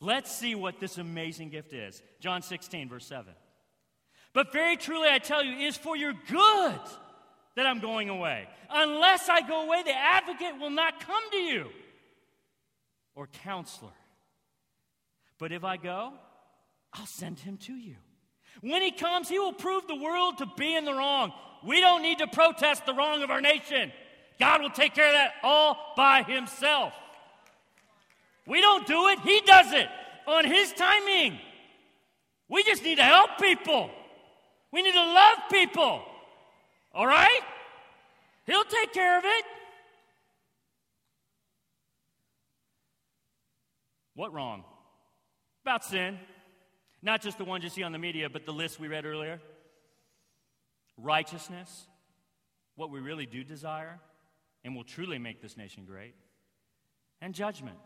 Let's 0.00 0.34
see 0.34 0.54
what 0.54 0.80
this 0.80 0.96
amazing 0.96 1.50
gift 1.50 1.74
is. 1.74 2.02
John 2.20 2.40
16, 2.40 2.88
verse 2.88 3.06
7. 3.06 3.32
But 4.32 4.52
very 4.52 4.76
truly 4.76 5.08
I 5.08 5.18
tell 5.18 5.44
you, 5.44 5.52
it 5.52 5.62
is 5.62 5.76
for 5.76 5.96
your 5.96 6.14
good 6.28 6.80
that 7.56 7.66
I'm 7.66 7.80
going 7.80 8.08
away. 8.08 8.48
Unless 8.70 9.28
I 9.28 9.46
go 9.46 9.66
away, 9.66 9.82
the 9.82 9.96
advocate 9.96 10.58
will 10.58 10.70
not 10.70 11.00
come 11.00 11.30
to 11.32 11.36
you, 11.36 11.68
or 13.14 13.26
counselor. 13.44 13.90
But 15.38 15.52
if 15.52 15.64
I 15.64 15.76
go, 15.76 16.12
I'll 16.92 17.06
send 17.06 17.38
him 17.38 17.56
to 17.58 17.74
you. 17.74 17.96
When 18.60 18.82
he 18.82 18.90
comes, 18.90 19.28
he 19.28 19.38
will 19.38 19.52
prove 19.52 19.86
the 19.86 19.96
world 19.96 20.38
to 20.38 20.46
be 20.56 20.74
in 20.74 20.84
the 20.84 20.92
wrong. 20.92 21.32
We 21.64 21.80
don't 21.80 22.02
need 22.02 22.18
to 22.18 22.26
protest 22.26 22.86
the 22.86 22.94
wrong 22.94 23.22
of 23.22 23.30
our 23.30 23.40
nation. 23.40 23.92
God 24.38 24.62
will 24.62 24.70
take 24.70 24.94
care 24.94 25.06
of 25.06 25.12
that 25.12 25.32
all 25.42 25.92
by 25.96 26.22
himself. 26.22 26.92
We 28.46 28.60
don't 28.60 28.86
do 28.86 29.08
it, 29.08 29.20
He 29.20 29.40
does 29.42 29.72
it 29.72 29.88
on 30.26 30.44
His 30.44 30.72
timing. 30.72 31.38
We 32.48 32.64
just 32.64 32.82
need 32.82 32.96
to 32.96 33.04
help 33.04 33.38
people. 33.40 33.90
We 34.72 34.82
need 34.82 34.94
to 34.94 35.04
love 35.04 35.38
people. 35.50 36.02
All 36.92 37.06
right? 37.06 37.40
He'll 38.46 38.64
take 38.64 38.92
care 38.92 39.18
of 39.18 39.24
it. 39.24 39.44
What 44.14 44.32
wrong? 44.32 44.64
About 45.62 45.84
sin. 45.84 46.18
Not 47.02 47.22
just 47.22 47.38
the 47.38 47.44
ones 47.44 47.64
you 47.64 47.70
see 47.70 47.82
on 47.82 47.92
the 47.92 47.98
media, 47.98 48.28
but 48.28 48.44
the 48.44 48.52
list 48.52 48.78
we 48.78 48.88
read 48.88 49.06
earlier. 49.06 49.40
Righteousness, 50.98 51.86
what 52.76 52.90
we 52.90 53.00
really 53.00 53.26
do 53.26 53.42
desire, 53.42 53.98
and 54.64 54.76
will 54.76 54.84
truly 54.84 55.18
make 55.18 55.40
this 55.40 55.56
nation 55.56 55.84
great. 55.86 56.14
And 57.22 57.34
judgment. 57.34 57.76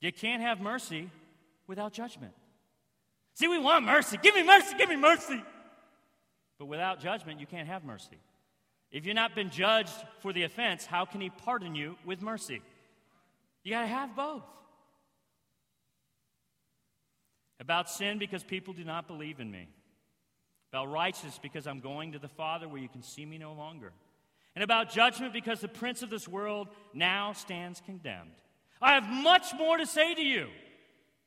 You 0.00 0.12
can't 0.12 0.42
have 0.42 0.60
mercy 0.60 1.10
without 1.66 1.92
judgment. 1.92 2.32
See, 3.34 3.48
we 3.48 3.58
want 3.58 3.84
mercy. 3.84 4.18
Give 4.22 4.34
me 4.34 4.42
mercy, 4.42 4.74
give 4.76 4.88
me 4.88 4.96
mercy. 4.96 5.42
But 6.58 6.66
without 6.66 7.00
judgment, 7.00 7.38
you 7.38 7.46
can't 7.46 7.68
have 7.68 7.84
mercy. 7.84 8.18
If 8.90 9.04
you've 9.04 9.14
not 9.14 9.34
been 9.34 9.50
judged 9.50 9.92
for 10.20 10.32
the 10.32 10.44
offense, 10.44 10.86
how 10.86 11.04
can 11.04 11.20
he 11.20 11.30
pardon 11.30 11.74
you 11.74 11.96
with 12.04 12.22
mercy? 12.22 12.62
You 13.62 13.72
got 13.72 13.82
to 13.82 13.88
have 13.88 14.16
both. 14.16 14.44
About 17.60 17.88
sin, 17.88 18.18
because 18.18 18.42
people 18.42 18.74
do 18.74 18.84
not 18.84 19.06
believe 19.06 19.40
in 19.40 19.50
me. 19.50 19.68
About 20.72 20.90
righteousness, 20.90 21.38
because 21.40 21.66
I'm 21.66 21.80
going 21.80 22.12
to 22.12 22.18
the 22.18 22.28
Father 22.28 22.68
where 22.68 22.80
you 22.80 22.88
can 22.88 23.02
see 23.02 23.24
me 23.24 23.38
no 23.38 23.52
longer. 23.52 23.92
And 24.54 24.62
about 24.62 24.90
judgment, 24.90 25.32
because 25.32 25.60
the 25.60 25.68
prince 25.68 26.02
of 26.02 26.10
this 26.10 26.28
world 26.28 26.68
now 26.92 27.32
stands 27.32 27.80
condemned. 27.84 28.32
I 28.80 28.92
have 28.94 29.08
much 29.08 29.54
more 29.56 29.76
to 29.78 29.86
say 29.86 30.14
to 30.14 30.22
you. 30.22 30.48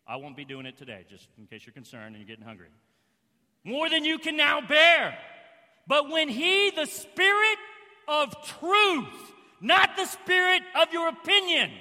I 0.08 0.18
won't 0.18 0.38
be 0.38 0.46
doing 0.46 0.66
it 0.66 0.78
today, 0.78 1.06
just 1.10 1.28
in 1.38 1.46
case 1.46 1.66
you're 1.66 1.74
concerned 1.74 2.16
and 2.16 2.18
you're 2.18 2.28
getting 2.28 2.46
hungry. 2.46 2.70
More 3.64 3.90
than 3.90 4.06
you 4.06 4.18
can 4.18 4.38
now 4.38 4.62
bear. 4.62 5.18
But 5.88 6.10
when 6.10 6.30
He, 6.30 6.72
the 6.72 6.86
Spirit 6.86 7.58
of 8.08 8.36
truth, 8.60 9.34
not 9.62 9.96
the 9.98 10.06
Spirit 10.06 10.62
of 10.80 10.92
your 10.94 11.10
opinion, 11.10 11.72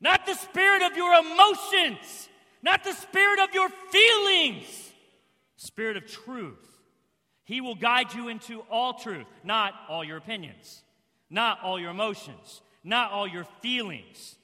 not 0.00 0.26
the 0.26 0.34
spirit 0.34 0.82
of 0.82 0.96
your 0.96 1.12
emotions, 1.14 2.28
not 2.66 2.82
the 2.82 2.92
spirit 2.92 3.38
of 3.38 3.54
your 3.54 3.68
feelings, 3.90 4.92
spirit 5.54 5.96
of 5.96 6.04
truth. 6.04 6.68
He 7.44 7.60
will 7.60 7.76
guide 7.76 8.12
you 8.12 8.26
into 8.26 8.60
all 8.68 8.94
truth, 8.94 9.26
not 9.44 9.72
all 9.88 10.02
your 10.02 10.16
opinions, 10.16 10.82
not 11.30 11.60
all 11.62 11.78
your 11.78 11.92
emotions, 11.92 12.60
not 12.82 13.12
all 13.12 13.28
your 13.28 13.46
feelings, 13.62 14.34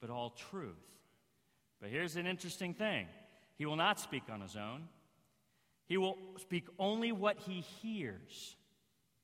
but 0.00 0.08
all 0.08 0.30
truth. 0.50 0.72
But 1.78 1.90
here's 1.90 2.16
an 2.16 2.26
interesting 2.26 2.72
thing 2.72 3.06
He 3.58 3.66
will 3.66 3.76
not 3.76 4.00
speak 4.00 4.22
on 4.32 4.40
His 4.40 4.56
own, 4.56 4.88
He 5.84 5.98
will 5.98 6.16
speak 6.38 6.64
only 6.78 7.12
what 7.12 7.36
He 7.36 7.60
hears. 7.82 8.56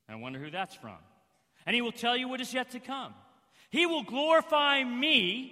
I 0.07 0.13
wonder 0.15 0.37
who 0.37 0.51
that's 0.51 0.75
from. 0.75 0.99
And 1.65 1.75
He 1.75 1.81
will 1.81 1.91
tell 1.91 2.15
you 2.15 2.27
what 2.27 2.41
is 2.41 2.53
yet 2.53 2.69
to 2.71 2.79
come. 2.79 3.15
He 3.71 3.87
will 3.87 4.03
glorify 4.03 4.83
me 4.83 5.51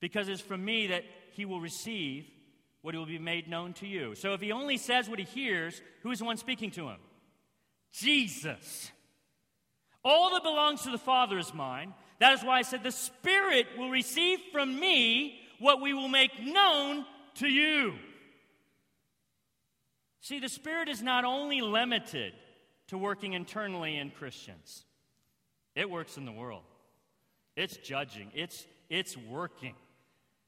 because 0.00 0.28
it's 0.28 0.40
from 0.42 0.64
me 0.64 0.88
that 0.88 1.04
He 1.32 1.44
will 1.44 1.60
receive 1.60 2.26
what 2.82 2.94
will 2.94 3.06
be 3.06 3.18
made 3.18 3.48
known 3.48 3.72
to 3.74 3.86
you. 3.86 4.14
So 4.14 4.34
if 4.34 4.40
He 4.40 4.52
only 4.52 4.76
says 4.76 5.08
what 5.08 5.18
He 5.18 5.24
hears, 5.24 5.80
who 6.02 6.10
is 6.10 6.18
the 6.18 6.24
one 6.24 6.36
speaking 6.36 6.70
to 6.72 6.88
Him? 6.88 6.98
Jesus. 7.92 8.90
All 10.04 10.30
that 10.32 10.42
belongs 10.42 10.82
to 10.82 10.90
the 10.90 10.98
Father 10.98 11.38
is 11.38 11.54
mine. 11.54 11.94
That 12.18 12.34
is 12.34 12.44
why 12.44 12.58
I 12.58 12.62
said, 12.62 12.82
The 12.82 12.90
Spirit 12.90 13.66
will 13.78 13.90
receive 13.90 14.40
from 14.52 14.78
me 14.78 15.38
what 15.58 15.80
we 15.80 15.94
will 15.94 16.08
make 16.08 16.42
known 16.42 17.04
to 17.36 17.46
you. 17.46 17.94
See, 20.20 20.38
the 20.38 20.48
Spirit 20.48 20.88
is 20.88 21.02
not 21.02 21.24
only 21.24 21.60
limited 21.60 22.32
to 22.88 22.98
working 22.98 23.32
internally 23.32 23.96
in 23.96 24.10
Christians, 24.10 24.84
it 25.74 25.88
works 25.88 26.16
in 26.16 26.24
the 26.24 26.32
world. 26.32 26.62
It's 27.56 27.76
judging, 27.76 28.30
it's, 28.34 28.66
it's 28.88 29.16
working. 29.16 29.74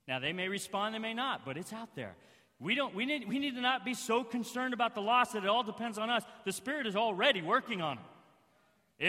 Now, 0.07 0.19
they 0.19 0.33
may 0.33 0.49
respond, 0.49 0.95
they 0.95 0.99
may 0.99 1.15
not, 1.15 1.45
but 1.45 1.57
it's 1.57 1.73
out 1.73 1.95
there. 1.95 2.15
We, 2.61 2.75
don't, 2.75 2.95
we, 2.95 3.05
need, 3.05 3.29
we 3.29 3.39
need 3.39 3.55
to 3.55 3.61
not 3.61 3.85
be 3.85 3.95
so 3.95 4.23
concerned 4.23 4.75
about 4.75 4.95
the 4.95 5.01
loss 5.01 5.33
that 5.33 5.45
it 5.45 5.49
all 5.49 5.63
depends 5.63 5.99
on 5.99 6.11
us. 6.11 6.23
The 6.45 6.53
Spirit 6.53 6.87
is 6.87 6.97
already 6.97 7.43
working 7.43 7.83
on 7.83 7.99
it. 7.99 8.05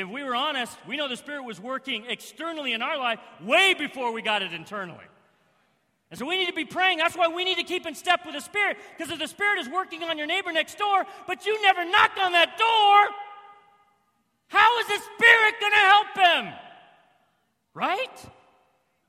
If 0.02 0.08
we 0.10 0.24
were 0.24 0.36
honest, 0.36 0.76
we 0.88 0.98
know 0.98 1.08
the 1.08 1.18
Spirit 1.18 1.44
was 1.44 1.60
working 1.60 2.06
externally 2.10 2.74
in 2.74 2.82
our 2.82 2.98
life 2.98 3.20
way 3.42 3.74
before 3.74 4.12
we 4.12 4.22
got 4.22 4.42
it 4.42 4.52
internally. 4.52 5.06
And 6.10 6.20
so 6.20 6.26
we 6.26 6.38
need 6.38 6.48
to 6.48 6.54
be 6.54 6.66
praying. 6.66 6.98
That's 6.98 7.16
why 7.16 7.28
we 7.28 7.44
need 7.44 7.58
to 7.58 7.64
keep 7.64 7.86
in 7.86 7.94
step 7.94 8.22
with 8.26 8.34
the 8.34 8.42
Spirit. 8.42 8.78
Because 8.98 9.12
if 9.12 9.20
the 9.20 9.28
Spirit 9.28 9.60
is 9.60 9.70
working 9.70 10.04
on 10.04 10.18
your 10.18 10.28
neighbor 10.28 10.52
next 10.52 10.78
door, 10.78 11.06
but 11.28 11.46
you 11.46 11.62
never 11.62 11.84
knocked 11.86 12.20
on 12.20 12.32
that 12.32 12.58
door, 12.58 13.16
how 14.48 14.80
is 14.80 14.88
the 14.88 15.00
Spirit 15.16 15.56
going 15.60 15.72
to 15.72 15.78
help 15.78 16.18
him? 16.18 16.54
Right? 17.74 18.26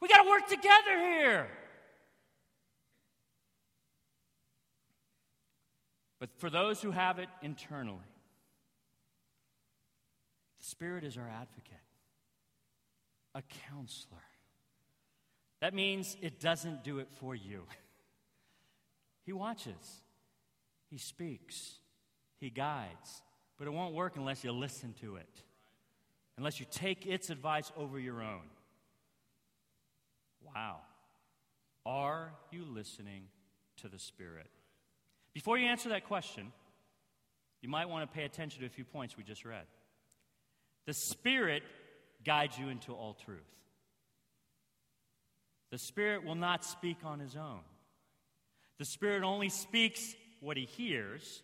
We 0.01 0.09
got 0.09 0.23
to 0.23 0.29
work 0.29 0.47
together 0.49 0.99
here. 0.99 1.49
But 6.27 6.41
for 6.41 6.51
those 6.51 6.83
who 6.83 6.91
have 6.91 7.19
it 7.19 7.29
internally, 7.41 7.99
the 10.59 10.65
Spirit 10.65 11.05
is 11.05 11.17
our 11.17 11.29
advocate, 11.29 11.75
a 13.35 13.43
counselor. 13.71 14.19
That 15.61 15.73
means 15.73 16.17
it 16.21 16.41
doesn't 16.41 16.83
do 16.83 16.99
it 16.99 17.09
for 17.21 17.35
you. 17.35 17.63
he 19.25 19.33
watches, 19.33 20.03
He 20.91 20.99
speaks, 20.99 21.79
He 22.41 22.51
guides, 22.51 23.23
but 23.57 23.69
it 23.69 23.73
won't 23.73 23.95
work 23.95 24.17
unless 24.17 24.43
you 24.43 24.51
listen 24.51 24.95
to 25.01 25.17
it, 25.17 25.43
unless 26.37 26.59
you 26.59 26.67
take 26.71 27.07
its 27.07 27.31
advice 27.31 27.71
over 27.77 28.01
your 28.01 28.21
own. 28.21 28.51
Wow. 30.45 30.79
Are 31.85 32.33
you 32.51 32.65
listening 32.65 33.29
to 33.77 33.89
the 33.89 33.99
Spirit? 33.99 34.51
Before 35.37 35.59
you 35.59 35.67
answer 35.67 35.91
that 35.91 36.07
question, 36.07 36.51
you 37.61 37.69
might 37.69 37.91
want 37.91 38.11
to 38.11 38.17
pay 38.17 38.25
attention 38.25 38.61
to 38.61 38.67
a 38.67 38.71
few 38.71 38.87
points 38.87 39.19
we 39.19 39.23
just 39.23 39.45
read. 39.45 39.67
The 40.87 40.95
Spirit 40.95 41.63
guides 42.25 42.59
you 42.59 42.71
into 42.71 42.93
all 42.93 43.13
truth. 43.13 43.37
The 45.71 45.77
Spirit 45.77 46.25
will 46.25 46.37
not 46.37 46.65
speak 46.65 46.97
on 47.05 47.21
his 47.21 47.37
own. 47.37 47.61
The 48.79 48.87
Spirit 48.87 49.25
only 49.25 49.51
speaks 49.51 50.15
what 50.41 50.57
he 50.57 50.65
hears, 50.65 51.43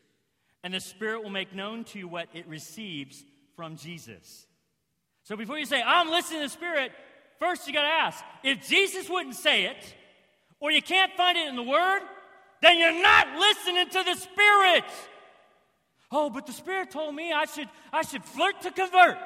and 0.65 0.73
the 0.73 0.81
Spirit 0.81 1.23
will 1.23 1.29
make 1.29 1.55
known 1.55 1.85
to 1.85 1.99
you 1.99 2.09
what 2.09 2.29
it 2.33 2.49
receives 2.49 3.23
from 3.57 3.77
Jesus. 3.77 4.47
So 5.25 5.37
before 5.37 5.59
you 5.59 5.67
say, 5.67 5.83
I'm 5.83 6.09
listening 6.09 6.41
to 6.41 6.47
the 6.47 6.49
Spirit, 6.49 6.93
first 7.39 7.67
you 7.67 7.75
got 7.75 7.83
to 7.83 7.89
ask 7.89 8.25
if 8.43 8.67
Jesus 8.67 9.11
wouldn't 9.11 9.37
say 9.37 9.67
it, 9.67 9.95
or 10.61 10.71
you 10.71 10.81
can't 10.81 11.13
find 11.13 11.37
it 11.37 11.47
in 11.47 11.57
the 11.57 11.63
Word, 11.63 12.01
then 12.63 12.79
you're 12.79 13.03
not 13.03 13.27
listening 13.37 13.89
to 13.91 14.03
the 14.05 14.15
Spirit. 14.15 14.85
Oh, 16.11 16.31
but 16.31 16.47
the 16.47 16.53
Spirit 16.53 16.91
told 16.91 17.15
me 17.15 17.33
I 17.33 17.45
should, 17.45 17.69
I 17.93 18.03
should 18.03 18.25
flirt 18.25 18.63
to 18.63 18.71
convert. 18.71 19.19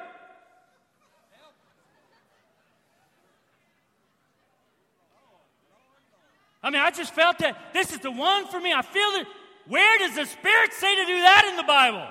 I 6.62 6.70
mean, 6.70 6.82
I 6.82 6.90
just 6.90 7.14
felt 7.14 7.38
that 7.38 7.72
this 7.72 7.92
is 7.92 8.00
the 8.00 8.10
one 8.10 8.48
for 8.48 8.58
me. 8.58 8.72
I 8.72 8.82
feel 8.82 9.12
that. 9.12 9.26
Where 9.68 9.98
does 9.98 10.14
the 10.14 10.24
Spirit 10.24 10.72
say 10.72 10.94
to 10.96 11.04
do 11.04 11.20
that 11.20 11.46
in 11.50 11.56
the 11.56 11.62
Bible? 11.62 12.06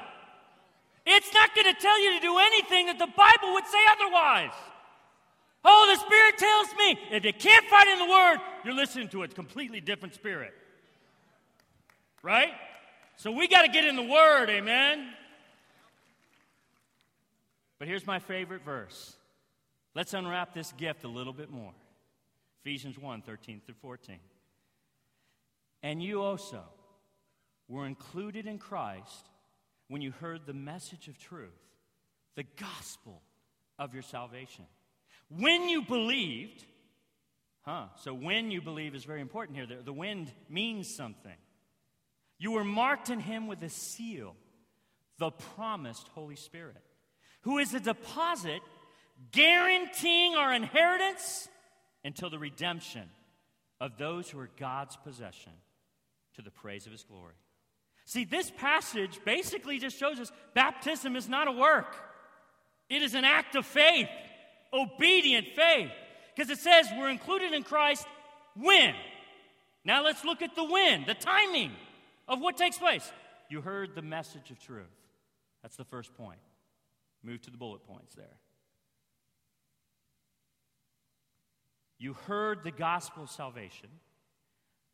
It's 1.05 1.33
not 1.33 1.55
going 1.55 1.73
to 1.73 1.81
tell 1.81 2.01
you 2.01 2.13
to 2.13 2.19
do 2.19 2.37
anything 2.37 2.87
that 2.87 2.99
the 2.99 3.07
Bible 3.07 3.53
would 3.53 3.65
say 3.65 3.77
otherwise. 3.91 4.53
Oh, 5.63 5.91
the 5.93 5.99
Spirit 5.99 6.37
tells 6.37 6.67
me. 6.77 6.99
If 7.11 7.25
you 7.25 7.33
can't 7.33 7.65
find 7.67 7.89
in 7.89 7.99
the 7.99 8.11
Word, 8.11 8.37
you're 8.63 8.75
listening 8.75 9.07
to 9.09 9.23
a 9.23 9.27
completely 9.27 9.81
different 9.81 10.13
Spirit. 10.13 10.53
Right? 12.25 12.53
So 13.17 13.31
we 13.31 13.47
got 13.47 13.61
to 13.61 13.67
get 13.67 13.85
in 13.85 13.95
the 13.95 14.01
Word, 14.01 14.49
amen? 14.49 15.09
But 17.77 17.87
here's 17.87 18.07
my 18.07 18.17
favorite 18.17 18.65
verse. 18.65 19.15
Let's 19.93 20.11
unwrap 20.15 20.51
this 20.51 20.71
gift 20.71 21.03
a 21.03 21.07
little 21.07 21.33
bit 21.33 21.51
more. 21.51 21.73
Ephesians 22.61 22.97
1 22.97 23.21
13 23.21 23.61
through 23.63 23.75
14. 23.79 24.17
And 25.83 26.01
you 26.01 26.23
also 26.23 26.63
were 27.67 27.85
included 27.85 28.47
in 28.47 28.57
Christ 28.57 29.29
when 29.87 30.01
you 30.01 30.09
heard 30.09 30.47
the 30.47 30.53
message 30.53 31.07
of 31.07 31.19
truth, 31.19 31.61
the 32.33 32.45
gospel 32.59 33.21
of 33.77 33.93
your 33.93 34.01
salvation. 34.01 34.65
When 35.29 35.69
you 35.69 35.83
believed, 35.83 36.65
huh? 37.61 37.85
So 37.97 38.15
when 38.15 38.49
you 38.49 38.63
believe 38.63 38.95
is 38.95 39.03
very 39.03 39.21
important 39.21 39.59
here. 39.59 39.67
The, 39.67 39.83
the 39.83 39.93
wind 39.93 40.31
means 40.49 40.91
something. 40.91 41.37
You 42.37 42.51
were 42.51 42.63
marked 42.63 43.09
in 43.09 43.19
him 43.19 43.47
with 43.47 43.63
a 43.63 43.69
seal, 43.69 44.35
the 45.17 45.31
promised 45.31 46.07
Holy 46.09 46.35
Spirit, 46.35 46.81
who 47.41 47.57
is 47.59 47.73
a 47.73 47.79
deposit 47.79 48.61
guaranteeing 49.31 50.35
our 50.35 50.53
inheritance 50.53 51.47
until 52.03 52.29
the 52.29 52.39
redemption 52.39 53.09
of 53.79 53.97
those 53.97 54.29
who 54.29 54.39
are 54.39 54.49
God's 54.57 54.97
possession 54.97 55.53
to 56.35 56.41
the 56.41 56.51
praise 56.51 56.85
of 56.85 56.91
his 56.91 57.03
glory. 57.03 57.35
See, 58.05 58.25
this 58.25 58.51
passage 58.51 59.19
basically 59.25 59.79
just 59.79 59.97
shows 59.97 60.19
us 60.19 60.31
baptism 60.53 61.15
is 61.15 61.27
not 61.27 61.47
a 61.47 61.51
work, 61.51 61.95
it 62.89 63.01
is 63.01 63.15
an 63.15 63.25
act 63.25 63.55
of 63.55 63.65
faith, 63.65 64.09
obedient 64.73 65.47
faith. 65.55 65.91
Because 66.35 66.49
it 66.49 66.59
says 66.59 66.87
we're 66.97 67.09
included 67.09 67.53
in 67.53 67.63
Christ 67.63 68.05
when. 68.57 68.93
Now 69.85 70.03
let's 70.03 70.25
look 70.25 70.41
at 70.41 70.53
the 70.53 70.65
when, 70.65 71.05
the 71.05 71.13
timing 71.13 71.71
of 72.27 72.39
what 72.41 72.57
takes 72.57 72.77
place. 72.77 73.11
You 73.49 73.61
heard 73.61 73.95
the 73.95 74.01
message 74.01 74.51
of 74.51 74.59
truth. 74.59 74.85
That's 75.61 75.75
the 75.75 75.85
first 75.85 76.15
point. 76.15 76.39
Move 77.23 77.41
to 77.43 77.51
the 77.51 77.57
bullet 77.57 77.85
points 77.87 78.15
there. 78.15 78.37
You 81.97 82.13
heard 82.13 82.63
the 82.63 82.71
gospel 82.71 83.23
of 83.23 83.29
salvation 83.29 83.89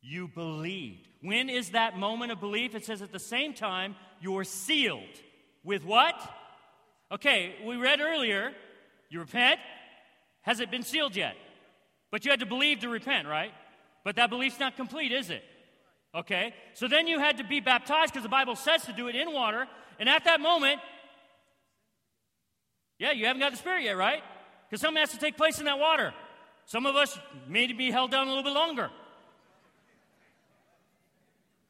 you 0.02 0.28
believed. 0.28 1.08
When 1.22 1.50
is 1.50 1.70
that 1.70 1.98
moment 1.98 2.32
of 2.32 2.40
belief? 2.40 2.74
It 2.74 2.86
says 2.86 3.02
at 3.02 3.12
the 3.12 3.20
same 3.20 3.54
time, 3.54 3.96
you're 4.20 4.44
sealed. 4.44 5.04
With 5.64 5.86
what? 5.86 6.16
Okay, 7.12 7.56
we 7.66 7.76
read 7.76 8.02
earlier, 8.02 8.52
you 9.10 9.20
repent. 9.20 9.60
Has 10.42 10.60
it 10.60 10.72
been 10.72 10.84
sealed 10.84 11.16
yet? 11.16 11.36
But 12.10 12.26
you 12.26 12.32
had 12.32 12.40
to 12.40 12.46
believe 12.48 12.80
to 12.80 12.90
repent, 12.90 13.28
right? 13.28 13.52
But 14.04 14.16
that 14.16 14.32
belief's 14.32 14.60
not 14.60 14.76
complete, 14.76 15.12
is 15.12 15.30
it? 15.30 15.44
Okay, 16.14 16.54
so 16.74 16.88
then 16.88 17.08
you 17.08 17.20
had 17.20 17.38
to 17.38 17.44
be 17.44 17.62
baptized 17.62 18.12
because 18.12 18.24
the 18.24 18.30
Bible 18.30 18.56
says 18.56 18.84
to 18.86 18.94
do 18.94 19.08
it 19.08 19.16
in 19.16 19.32
water. 19.32 19.68
And 19.98 20.10
at 20.10 20.26
that 20.26 20.42
moment, 20.42 20.82
yeah, 23.00 23.12
you 23.12 23.26
haven't 23.26 23.40
got 23.40 23.52
the 23.52 23.58
Spirit 23.58 23.84
yet, 23.84 23.96
right? 23.96 24.22
Because 24.70 24.82
something 24.82 25.00
has 25.00 25.12
to 25.12 25.18
take 25.18 25.38
place 25.38 25.60
in 25.60 25.66
that 25.66 25.80
water. 25.80 26.14
Some 26.66 26.86
of 26.86 26.96
us 26.96 27.18
may 27.48 27.72
be 27.72 27.92
held 27.92 28.12
down 28.12 28.28
a 28.28 28.30
little 28.30 28.44
bit 28.44 28.54
longer 28.54 28.90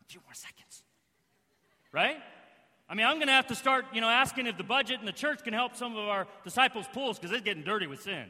A 0.02 0.06
few 0.08 0.22
more 0.26 0.34
seconds. 0.34 0.84
Right? 1.92 2.18
I 2.90 2.94
mean, 2.96 3.06
I'm 3.06 3.16
going 3.16 3.28
to 3.28 3.34
have 3.34 3.48
to 3.48 3.56
start, 3.56 3.86
you 3.94 4.02
know, 4.02 4.10
asking 4.10 4.48
if 4.48 4.58
the 4.58 4.64
budget 4.64 5.00
and 5.00 5.08
the 5.08 5.14
church 5.14 5.44
can 5.44 5.54
help 5.54 5.76
some 5.76 5.96
of 5.96 6.08
our 6.10 6.28
disciples' 6.44 6.88
pools 6.92 7.18
because 7.18 7.32
it's 7.32 7.44
getting 7.44 7.64
dirty 7.64 7.88
with 7.88 8.02
sin. 8.02 8.26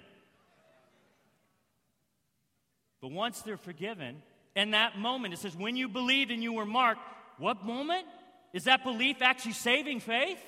But 3.01 3.11
once 3.11 3.41
they're 3.41 3.57
forgiven, 3.57 4.21
in 4.55 4.71
that 4.71 4.97
moment, 4.97 5.33
it 5.33 5.37
says, 5.37 5.55
when 5.55 5.75
you 5.75 5.87
believed 5.87 6.31
and 6.31 6.43
you 6.43 6.53
were 6.53 6.65
marked, 6.65 7.01
what 7.37 7.65
moment? 7.65 8.05
Is 8.53 8.65
that 8.65 8.83
belief 8.83 9.21
actually 9.21 9.53
saving 9.53 9.99
faith? 10.01 10.39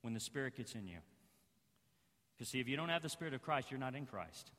When 0.00 0.14
the 0.14 0.20
Spirit 0.20 0.56
gets 0.56 0.74
in 0.74 0.88
you. 0.88 0.98
Because, 2.36 2.50
see, 2.50 2.60
if 2.60 2.68
you 2.68 2.76
don't 2.76 2.88
have 2.88 3.02
the 3.02 3.08
Spirit 3.08 3.34
of 3.34 3.42
Christ, 3.42 3.70
you're 3.70 3.78
not 3.78 3.94
in 3.94 4.06
Christ. 4.06 4.50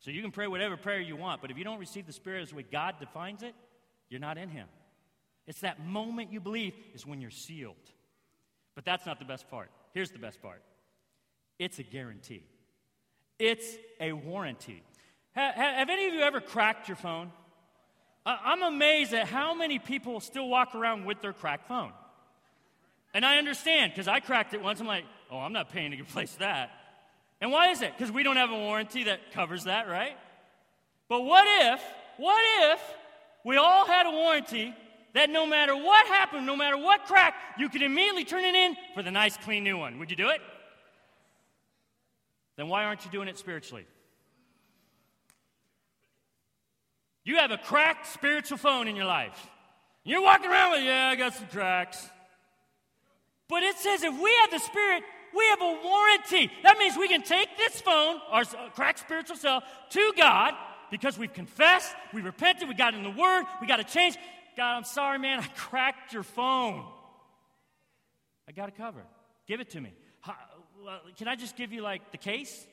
So 0.00 0.10
you 0.10 0.22
can 0.22 0.30
pray 0.30 0.46
whatever 0.46 0.76
prayer 0.76 1.00
you 1.00 1.16
want, 1.16 1.40
but 1.40 1.50
if 1.50 1.58
you 1.58 1.64
don't 1.64 1.78
receive 1.78 2.06
the 2.06 2.12
Spirit 2.12 2.42
as 2.42 2.50
the 2.50 2.56
way 2.56 2.66
God 2.70 2.96
defines 3.00 3.42
it, 3.42 3.54
you're 4.08 4.20
not 4.20 4.38
in 4.38 4.48
Him. 4.48 4.68
It's 5.46 5.60
that 5.60 5.84
moment 5.84 6.32
you 6.32 6.40
believe 6.40 6.74
is 6.94 7.06
when 7.06 7.20
you're 7.20 7.30
sealed. 7.30 7.74
But 8.74 8.84
that's 8.84 9.06
not 9.06 9.18
the 9.18 9.24
best 9.24 9.48
part. 9.48 9.70
Here's 9.94 10.10
the 10.10 10.18
best 10.18 10.42
part 10.42 10.62
it's 11.58 11.78
a 11.78 11.82
guarantee, 11.82 12.44
it's 13.38 13.76
a 14.00 14.12
warranty. 14.12 14.82
Have, 15.32 15.54
have 15.54 15.90
any 15.90 16.06
of 16.08 16.14
you 16.14 16.20
ever 16.20 16.40
cracked 16.40 16.88
your 16.88 16.96
phone? 16.96 17.30
I'm 18.26 18.62
amazed 18.62 19.14
at 19.14 19.28
how 19.28 19.54
many 19.54 19.78
people 19.78 20.18
still 20.20 20.48
walk 20.48 20.74
around 20.74 21.04
with 21.04 21.22
their 21.22 21.32
cracked 21.32 21.68
phone. 21.68 21.92
And 23.14 23.24
I 23.24 23.38
understand 23.38 23.92
because 23.92 24.08
I 24.08 24.18
cracked 24.18 24.52
it 24.52 24.62
once. 24.62 24.80
I'm 24.80 24.86
like, 24.86 25.04
oh, 25.30 25.38
I'm 25.38 25.52
not 25.52 25.70
paying 25.70 25.92
to 25.92 25.96
replace 25.96 26.34
that. 26.34 26.70
And 27.40 27.52
why 27.52 27.70
is 27.70 27.82
it? 27.82 27.92
Because 27.96 28.12
we 28.12 28.24
don't 28.24 28.36
have 28.36 28.50
a 28.50 28.58
warranty 28.58 29.04
that 29.04 29.32
covers 29.32 29.64
that, 29.64 29.88
right? 29.88 30.16
But 31.08 31.22
what 31.22 31.44
if, 31.46 31.80
what 32.16 32.44
if 32.72 32.80
we 33.44 33.56
all 33.56 33.86
had 33.86 34.06
a 34.06 34.10
warranty 34.10 34.74
that 35.14 35.30
no 35.30 35.46
matter 35.46 35.74
what 35.74 36.06
happened, 36.08 36.46
no 36.46 36.56
matter 36.56 36.76
what 36.76 37.04
crack, 37.04 37.34
you 37.58 37.68
could 37.68 37.82
immediately 37.82 38.24
turn 38.24 38.44
it 38.44 38.54
in 38.54 38.76
for 38.94 39.02
the 39.02 39.10
nice, 39.10 39.36
clean 39.36 39.62
new 39.62 39.78
one? 39.78 39.98
Would 39.98 40.10
you 40.10 40.16
do 40.16 40.30
it? 40.30 40.40
Then 42.56 42.68
why 42.68 42.84
aren't 42.84 43.04
you 43.04 43.10
doing 43.10 43.28
it 43.28 43.38
spiritually? 43.38 43.86
You 47.26 47.38
have 47.38 47.50
a 47.50 47.58
cracked 47.58 48.06
spiritual 48.06 48.56
phone 48.56 48.86
in 48.86 48.94
your 48.94 49.04
life. 49.04 49.50
You're 50.04 50.22
walking 50.22 50.48
around 50.48 50.70
with, 50.70 50.84
yeah, 50.84 51.08
I 51.08 51.16
got 51.16 51.34
some 51.34 51.48
cracks. 51.48 52.08
But 53.48 53.64
it 53.64 53.76
says 53.76 54.04
if 54.04 54.14
we 54.14 54.32
have 54.42 54.52
the 54.52 54.60
Spirit, 54.60 55.02
we 55.36 55.44
have 55.46 55.60
a 55.60 55.80
warranty. 55.82 56.52
That 56.62 56.78
means 56.78 56.96
we 56.96 57.08
can 57.08 57.22
take 57.22 57.48
this 57.58 57.80
phone, 57.80 58.20
our 58.30 58.42
uh, 58.42 58.70
cracked 58.72 59.00
spiritual 59.00 59.36
self, 59.36 59.64
to 59.90 60.12
God 60.16 60.54
because 60.92 61.18
we've 61.18 61.32
confessed, 61.32 61.92
we 62.14 62.22
repented, 62.22 62.68
we 62.68 62.74
got 62.74 62.94
in 62.94 63.02
the 63.02 63.10
Word, 63.10 63.44
we 63.60 63.66
got 63.66 63.78
to 63.78 63.84
change. 63.84 64.16
God, 64.56 64.76
I'm 64.76 64.84
sorry, 64.84 65.18
man, 65.18 65.40
I 65.42 65.48
cracked 65.56 66.12
your 66.12 66.22
phone. 66.22 66.84
I 68.48 68.52
got 68.52 68.68
it 68.68 68.76
covered. 68.76 69.02
Give 69.48 69.60
it 69.60 69.70
to 69.70 69.80
me. 69.80 69.92
Uh, 70.24 70.32
can 71.18 71.26
I 71.26 71.34
just 71.34 71.56
give 71.56 71.72
you 71.72 71.82
like 71.82 72.12
the 72.12 72.18
case? 72.18 72.68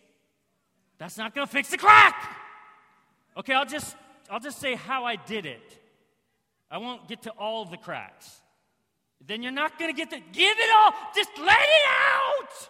That's 1.00 1.18
not 1.18 1.34
going 1.34 1.48
to 1.48 1.52
fix 1.52 1.70
the 1.70 1.78
crack. 1.78 2.38
Okay, 3.36 3.56
I'll 3.56 3.66
just 3.66 3.96
I'll 4.34 4.40
just 4.40 4.60
say 4.60 4.74
how 4.74 5.06
I 5.06 5.16
did 5.16 5.46
it. 5.46 5.80
I 6.72 6.80
won't 6.80 7.08
get 7.08 7.22
to 7.22 7.30
all 7.34 7.66
the 7.66 7.78
cracks. 7.78 8.42
Then 9.24 9.44
you're 9.44 9.52
not 9.52 9.78
going 9.78 9.94
to 9.94 9.96
get 9.96 10.10
to 10.10 10.18
give 10.18 10.58
it 10.58 10.76
all. 10.76 10.92
Just 11.16 11.30
let 11.38 11.60
it 11.62 11.86
out. 11.88 12.70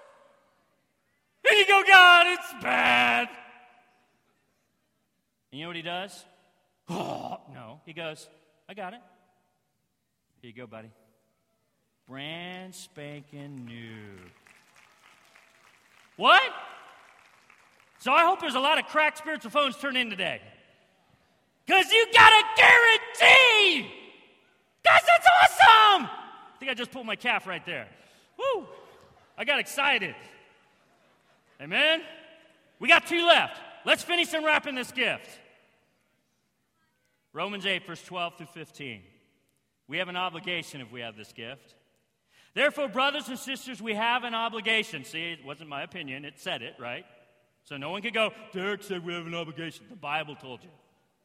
And 1.50 1.58
you 1.58 1.66
go, 1.66 1.82
God, 1.88 2.28
it's 2.28 2.62
bad. 2.62 3.30
And 5.54 5.60
you 5.60 5.64
know 5.64 5.70
what 5.70 5.78
he 5.78 5.84
does? 5.84 6.26
Oh, 6.90 7.40
no. 7.54 7.80
He 7.86 7.94
goes, 7.94 8.28
I 8.68 8.74
got 8.74 8.94
it. 8.94 9.00
Here 10.42 10.52
you 10.52 10.58
go, 10.58 10.68
buddy. 10.68 10.92
Brand 12.10 12.76
spanking 12.76 13.64
new. 13.64 14.20
What? 16.18 16.42
So 18.00 18.12
I 18.12 18.26
hope 18.26 18.42
there's 18.42 18.56
a 18.56 18.60
lot 18.60 18.80
of 18.80 18.86
cracked 18.88 19.20
spiritual 19.20 19.50
phones 19.50 19.78
turned 19.78 19.96
in 19.96 20.10
today. 20.10 20.42
Because 21.66 21.92
you 21.92 22.08
got 22.14 22.32
a 22.32 22.44
guarantee. 22.58 23.92
Guys, 24.84 25.02
that's 25.08 25.28
awesome. 25.42 26.06
I 26.06 26.58
think 26.60 26.72
I 26.72 26.74
just 26.74 26.92
pulled 26.92 27.06
my 27.06 27.16
calf 27.16 27.48
right 27.48 27.66
there. 27.66 27.88
Woo! 28.38 28.66
I 29.38 29.46
got 29.46 29.60
excited. 29.60 30.16
Amen? 31.62 32.02
We 32.80 32.88
got 32.88 33.08
two 33.08 33.26
left. 33.26 33.60
Let's 33.86 34.04
finish 34.04 34.34
unwrapping 34.34 34.76
this 34.76 34.92
gift. 34.92 35.40
Romans 37.32 37.66
8, 37.66 37.88
verse 37.88 38.04
12 38.04 38.38
through 38.38 38.48
15. 38.48 39.02
We 39.88 39.98
have 39.98 40.08
an 40.08 40.16
obligation 40.16 40.82
if 40.82 40.92
we 40.92 41.02
have 41.02 41.16
this 41.16 41.32
gift. 41.34 41.76
Therefore, 42.54 42.88
brothers 42.88 43.30
and 43.30 43.40
sisters, 43.40 43.82
we 43.82 43.96
have 43.96 44.24
an 44.24 44.36
obligation. 44.36 45.04
See, 45.06 45.32
it 45.32 45.44
wasn't 45.44 45.70
my 45.70 45.82
opinion, 45.84 46.26
it 46.26 46.40
said 46.40 46.62
it, 46.62 46.76
right? 46.80 47.06
So 47.64 47.78
no 47.78 47.90
one 47.90 48.02
could 48.02 48.14
go, 48.14 48.32
Derik 48.54 48.84
said 48.84 49.06
we 49.06 49.14
have 49.14 49.26
an 49.26 49.34
obligation. 49.34 49.86
The 49.90 49.96
Bible 49.96 50.36
told 50.36 50.64
you. 50.64 50.70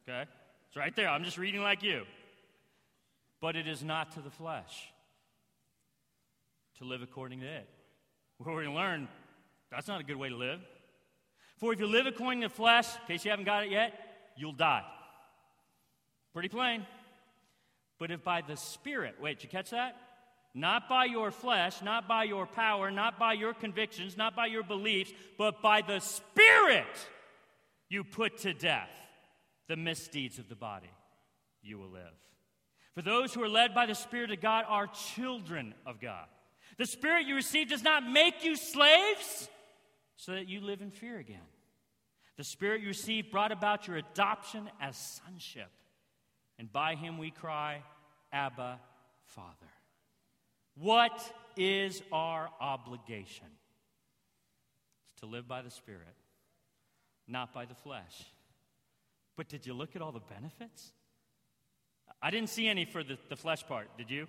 Okay? 0.08 0.24
It's 0.68 0.76
right 0.76 0.94
there. 0.94 1.08
I'm 1.08 1.24
just 1.24 1.38
reading 1.38 1.62
like 1.62 1.82
you. 1.82 2.04
But 3.40 3.56
it 3.56 3.68
is 3.68 3.84
not 3.84 4.12
to 4.12 4.20
the 4.20 4.30
flesh 4.30 4.90
to 6.78 6.84
live 6.84 7.02
according 7.02 7.40
to 7.40 7.46
it. 7.46 7.68
Going 8.42 8.66
to 8.66 8.72
learn 8.72 9.08
that's 9.70 9.88
not 9.88 10.00
a 10.00 10.04
good 10.04 10.16
way 10.16 10.28
to 10.28 10.36
live. 10.36 10.60
For 11.58 11.72
if 11.72 11.80
you 11.80 11.86
live 11.86 12.06
according 12.06 12.40
to 12.40 12.48
the 12.48 12.54
flesh, 12.54 12.86
in 12.94 13.06
case 13.06 13.24
you 13.24 13.30
haven't 13.30 13.44
got 13.44 13.64
it 13.64 13.70
yet, 13.70 13.92
you'll 14.36 14.52
die. 14.52 14.84
Pretty 16.32 16.48
plain. 16.48 16.86
But 17.98 18.10
if 18.10 18.22
by 18.22 18.42
the 18.42 18.56
Spirit, 18.56 19.16
wait, 19.20 19.42
you 19.42 19.48
catch 19.48 19.70
that? 19.70 19.96
Not 20.54 20.88
by 20.88 21.04
your 21.04 21.30
flesh, 21.30 21.82
not 21.82 22.08
by 22.08 22.24
your 22.24 22.46
power, 22.46 22.90
not 22.90 23.18
by 23.18 23.34
your 23.34 23.52
convictions, 23.52 24.16
not 24.16 24.34
by 24.34 24.46
your 24.46 24.62
beliefs, 24.62 25.12
but 25.36 25.60
by 25.60 25.82
the 25.82 25.98
Spirit 25.98 26.86
you 27.88 28.04
put 28.04 28.38
to 28.38 28.54
death 28.54 28.88
the 29.68 29.76
misdeeds 29.76 30.38
of 30.38 30.48
the 30.48 30.56
body, 30.56 30.90
you 31.62 31.78
will 31.78 31.90
live. 31.90 32.14
For 32.94 33.02
those 33.02 33.32
who 33.32 33.42
are 33.42 33.48
led 33.48 33.74
by 33.74 33.86
the 33.86 33.94
Spirit 33.94 34.30
of 34.30 34.40
God 34.40 34.64
are 34.66 34.88
children 34.88 35.74
of 35.86 36.00
God. 36.00 36.26
The 36.78 36.86
Spirit 36.86 37.26
you 37.26 37.34
receive 37.34 37.68
does 37.68 37.82
not 37.82 38.02
make 38.02 38.44
you 38.44 38.56
slaves 38.56 39.48
so 40.16 40.32
that 40.32 40.48
you 40.48 40.60
live 40.60 40.80
in 40.80 40.90
fear 40.90 41.18
again. 41.18 41.38
The 42.36 42.44
Spirit 42.44 42.80
you 42.80 42.88
receive 42.88 43.30
brought 43.30 43.52
about 43.52 43.86
your 43.86 43.96
adoption 43.96 44.68
as 44.80 44.96
sonship. 44.96 45.70
And 46.58 46.72
by 46.72 46.94
him 46.94 47.18
we 47.18 47.30
cry, 47.30 47.82
Abba, 48.32 48.80
Father. 49.26 49.52
What 50.76 51.20
is 51.56 52.02
our 52.12 52.48
obligation? 52.60 53.46
It's 55.12 55.20
to 55.20 55.26
live 55.26 55.46
by 55.48 55.62
the 55.62 55.70
Spirit, 55.70 56.16
not 57.26 57.52
by 57.52 57.64
the 57.64 57.74
flesh. 57.74 58.24
But 59.38 59.48
did 59.48 59.64
you 59.66 59.72
look 59.72 59.94
at 59.94 60.02
all 60.02 60.10
the 60.10 60.18
benefits? 60.18 60.92
I 62.20 62.32
didn't 62.32 62.48
see 62.48 62.66
any 62.66 62.84
for 62.84 63.04
the, 63.04 63.16
the 63.28 63.36
flesh 63.36 63.64
part, 63.64 63.86
did 63.96 64.10
you? 64.10 64.26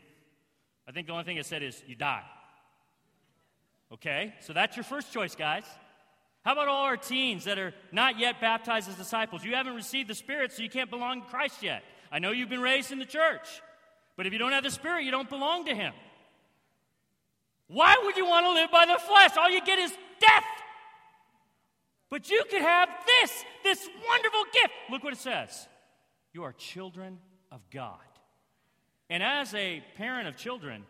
I 0.87 0.91
think 0.91 1.07
the 1.07 1.13
only 1.13 1.23
thing 1.23 1.37
it 1.37 1.47
said 1.47 1.63
is 1.63 1.81
you 1.87 1.95
die. 1.95 2.21
Okay, 3.91 4.35
so 4.41 4.53
that's 4.53 4.77
your 4.77 4.83
first 4.83 5.11
choice, 5.11 5.35
guys. 5.35 5.63
How 6.45 6.53
about 6.53 6.67
all 6.67 6.83
our 6.83 6.95
teens 6.95 7.45
that 7.45 7.57
are 7.57 7.73
not 7.91 8.19
yet 8.19 8.39
baptized 8.39 8.87
as 8.87 8.95
disciples? 8.97 9.43
You 9.43 9.55
haven't 9.55 9.73
received 9.73 10.11
the 10.11 10.15
Spirit, 10.15 10.51
so 10.51 10.61
you 10.61 10.69
can't 10.69 10.91
belong 10.91 11.23
to 11.23 11.27
Christ 11.27 11.63
yet. 11.63 11.81
I 12.11 12.19
know 12.19 12.29
you've 12.29 12.49
been 12.49 12.61
raised 12.61 12.91
in 12.91 12.99
the 12.99 13.05
church, 13.05 13.63
but 14.15 14.27
if 14.27 14.33
you 14.33 14.37
don't 14.37 14.51
have 14.51 14.63
the 14.63 14.69
Spirit, 14.69 15.05
you 15.05 15.11
don't 15.11 15.27
belong 15.27 15.65
to 15.65 15.73
Him. 15.73 15.93
Why 17.67 17.95
would 18.03 18.15
you 18.15 18.27
want 18.27 18.45
to 18.45 18.53
live 18.53 18.69
by 18.69 18.85
the 18.85 18.99
flesh? 18.99 19.31
All 19.37 19.49
you 19.49 19.65
get 19.65 19.79
is 19.79 19.91
death. 20.19 20.43
But 22.09 22.29
you 22.29 22.43
could 22.49 22.61
have 22.61 22.89
this, 23.05 23.45
this 23.63 23.89
wonderful 24.07 24.43
gift. 24.51 24.73
Look 24.89 25.03
what 25.03 25.13
it 25.13 25.19
says 25.19 25.67
You 26.33 26.43
are 26.43 26.53
children 26.53 27.19
of 27.51 27.61
God. 27.71 27.99
And 29.09 29.23
as 29.23 29.53
a 29.55 29.83
parent 29.95 30.27
of 30.27 30.35
children, 30.35 30.85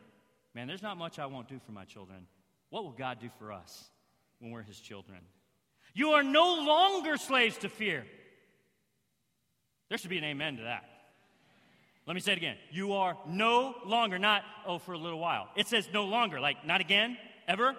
man, 0.53 0.67
there's 0.67 0.81
not 0.81 0.97
much 0.97 1.19
I 1.19 1.25
won't 1.25 1.47
do 1.47 1.59
for 1.65 1.71
my 1.71 1.85
children. 1.85 2.27
What 2.69 2.83
will 2.83 2.91
God 2.91 3.19
do 3.19 3.29
for 3.39 3.51
us 3.51 3.89
when 4.39 4.51
we're 4.51 4.63
His 4.63 4.79
children? 4.79 5.19
You 5.93 6.11
are 6.11 6.23
no 6.23 6.55
longer 6.55 7.17
slaves 7.17 7.57
to 7.59 7.69
fear. 7.69 8.05
There 9.89 9.97
should 9.97 10.09
be 10.09 10.17
an 10.19 10.23
amen 10.23 10.57
to 10.57 10.63
that. 10.63 10.83
Let 12.05 12.13
me 12.13 12.21
say 12.21 12.31
it 12.31 12.37
again. 12.37 12.55
You 12.71 12.93
are 12.93 13.17
no 13.27 13.75
longer, 13.85 14.17
not, 14.17 14.43
oh, 14.65 14.79
for 14.79 14.93
a 14.93 14.97
little 14.97 15.19
while. 15.19 15.47
It 15.55 15.67
says 15.67 15.89
no 15.93 16.05
longer, 16.05 16.39
like 16.39 16.65
not 16.65 16.81
again, 16.81 17.17
ever. 17.47 17.75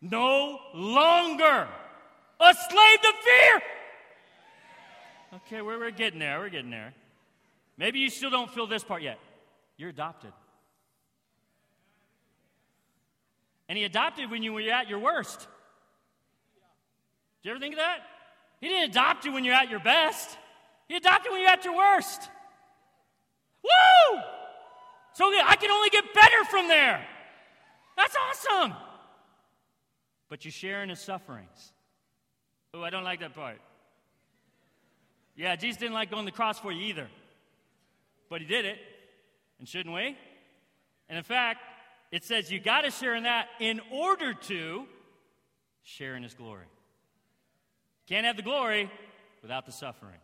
No 0.00 0.58
longer 0.74 1.68
a 2.40 2.54
slave 2.54 3.00
to 3.00 3.12
fear. 3.24 3.62
Okay, 5.34 5.62
we're, 5.62 5.78
we're 5.78 5.90
getting 5.90 6.18
there. 6.18 6.38
We're 6.38 6.48
getting 6.48 6.70
there. 6.70 6.94
Maybe 7.76 7.98
you 8.00 8.10
still 8.10 8.30
don't 8.30 8.50
feel 8.50 8.66
this 8.66 8.82
part 8.82 9.02
yet. 9.02 9.18
You're 9.76 9.90
adopted. 9.90 10.32
And 13.68 13.76
he 13.76 13.84
adopted 13.84 14.30
when 14.30 14.42
you 14.42 14.52
were 14.52 14.62
at 14.62 14.88
your 14.88 14.98
worst. 14.98 15.40
Did 17.42 17.48
you 17.48 17.50
ever 17.52 17.60
think 17.60 17.74
of 17.74 17.80
that? 17.80 17.98
He 18.60 18.68
didn't 18.68 18.90
adopt 18.90 19.24
you 19.24 19.32
when 19.32 19.44
you're 19.44 19.54
at 19.54 19.70
your 19.70 19.80
best. 19.80 20.36
He 20.88 20.96
adopted 20.96 21.30
when 21.30 21.40
you're 21.40 21.50
at 21.50 21.64
your 21.64 21.76
worst. 21.76 22.28
Woo! 23.62 24.20
So 25.12 25.26
I 25.26 25.56
can 25.56 25.70
only 25.70 25.90
get 25.90 26.04
better 26.14 26.44
from 26.50 26.68
there. 26.68 27.04
That's 27.96 28.16
awesome. 28.16 28.74
But 30.28 30.44
you 30.44 30.50
share 30.50 30.82
in 30.82 30.88
his 30.88 31.00
sufferings. 31.00 31.72
Oh, 32.74 32.82
I 32.82 32.90
don't 32.90 33.04
like 33.04 33.20
that 33.20 33.34
part. 33.34 33.58
Yeah, 35.36 35.56
Jesus 35.56 35.78
didn't 35.78 35.94
like 35.94 36.10
going 36.10 36.26
to 36.26 36.30
the 36.30 36.36
cross 36.36 36.58
for 36.58 36.72
you 36.72 36.82
either. 36.86 37.08
But 38.28 38.40
he 38.40 38.46
did 38.46 38.64
it. 38.64 38.78
And 39.58 39.68
shouldn't 39.68 39.94
we? 39.94 40.16
And 41.08 41.16
in 41.16 41.24
fact, 41.24 41.60
it 42.12 42.24
says 42.24 42.50
you 42.50 42.60
got 42.60 42.82
to 42.82 42.90
share 42.90 43.14
in 43.14 43.22
that 43.22 43.48
in 43.60 43.80
order 43.90 44.34
to 44.34 44.84
share 45.82 46.16
in 46.16 46.22
his 46.22 46.34
glory. 46.34 46.66
Can't 48.06 48.26
have 48.26 48.36
the 48.36 48.42
glory 48.42 48.90
without 49.42 49.64
the 49.64 49.72
suffering. 49.72 50.18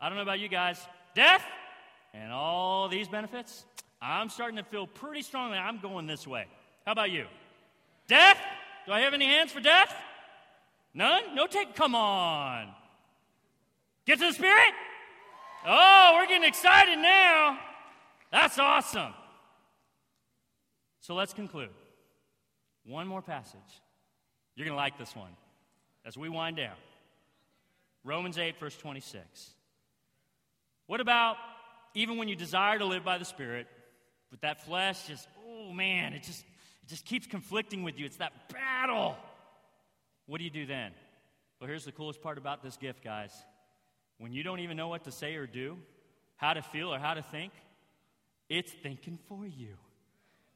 I 0.00 0.08
don't 0.08 0.16
know 0.16 0.22
about 0.22 0.40
you 0.40 0.48
guys. 0.48 0.80
Death 1.14 1.44
and 2.12 2.32
all 2.32 2.88
these 2.88 3.08
benefits, 3.08 3.64
I'm 4.00 4.28
starting 4.28 4.56
to 4.56 4.64
feel 4.64 4.86
pretty 4.86 5.22
strongly 5.22 5.56
I'm 5.58 5.78
going 5.78 6.06
this 6.06 6.26
way. 6.26 6.46
How 6.84 6.92
about 6.92 7.10
you? 7.10 7.26
Death? 8.06 8.38
Do 8.86 8.92
I 8.92 9.00
have 9.00 9.14
any 9.14 9.26
hands 9.26 9.50
for 9.50 9.60
death? 9.60 9.94
None? 10.94 11.34
No 11.34 11.46
take? 11.46 11.74
Come 11.74 11.94
on. 11.94 12.68
Get 14.06 14.18
to 14.20 14.26
the 14.26 14.32
Spirit? 14.32 14.72
Oh, 15.66 16.12
we're 16.14 16.26
getting 16.26 16.48
excited 16.48 16.98
now. 16.98 17.58
That's 18.30 18.58
awesome. 18.58 19.12
So 21.00 21.14
let's 21.14 21.32
conclude. 21.32 21.70
One 22.84 23.06
more 23.06 23.22
passage. 23.22 23.60
You're 24.54 24.66
going 24.66 24.76
to 24.76 24.82
like 24.82 24.98
this 24.98 25.16
one 25.16 25.30
as 26.04 26.16
we 26.16 26.28
wind 26.28 26.56
down. 26.56 26.76
Romans 28.04 28.38
8, 28.38 28.58
verse 28.58 28.76
26. 28.76 29.50
What 30.86 31.00
about 31.00 31.36
even 31.94 32.18
when 32.18 32.28
you 32.28 32.36
desire 32.36 32.78
to 32.78 32.84
live 32.84 33.04
by 33.04 33.18
the 33.18 33.24
Spirit, 33.24 33.66
but 34.30 34.42
that 34.42 34.64
flesh 34.66 35.06
just, 35.06 35.26
oh 35.48 35.72
man, 35.72 36.12
it 36.12 36.22
just, 36.22 36.40
it 36.82 36.88
just 36.88 37.06
keeps 37.06 37.26
conflicting 37.26 37.82
with 37.82 37.98
you? 37.98 38.04
It's 38.04 38.18
that 38.18 38.52
battle. 38.52 39.16
What 40.26 40.38
do 40.38 40.44
you 40.44 40.50
do 40.50 40.66
then? 40.66 40.92
Well, 41.60 41.68
here's 41.68 41.84
the 41.84 41.92
coolest 41.92 42.22
part 42.22 42.38
about 42.38 42.62
this 42.62 42.76
gift, 42.76 43.02
guys. 43.02 43.32
When 44.18 44.32
you 44.32 44.42
don't 44.42 44.60
even 44.60 44.76
know 44.76 44.88
what 44.88 45.04
to 45.04 45.12
say 45.12 45.34
or 45.34 45.46
do, 45.46 45.78
how 46.36 46.54
to 46.54 46.62
feel 46.62 46.92
or 46.92 46.98
how 46.98 47.14
to 47.14 47.22
think, 47.22 47.52
it's 48.48 48.72
thinking 48.72 49.18
for 49.28 49.46
you. 49.46 49.76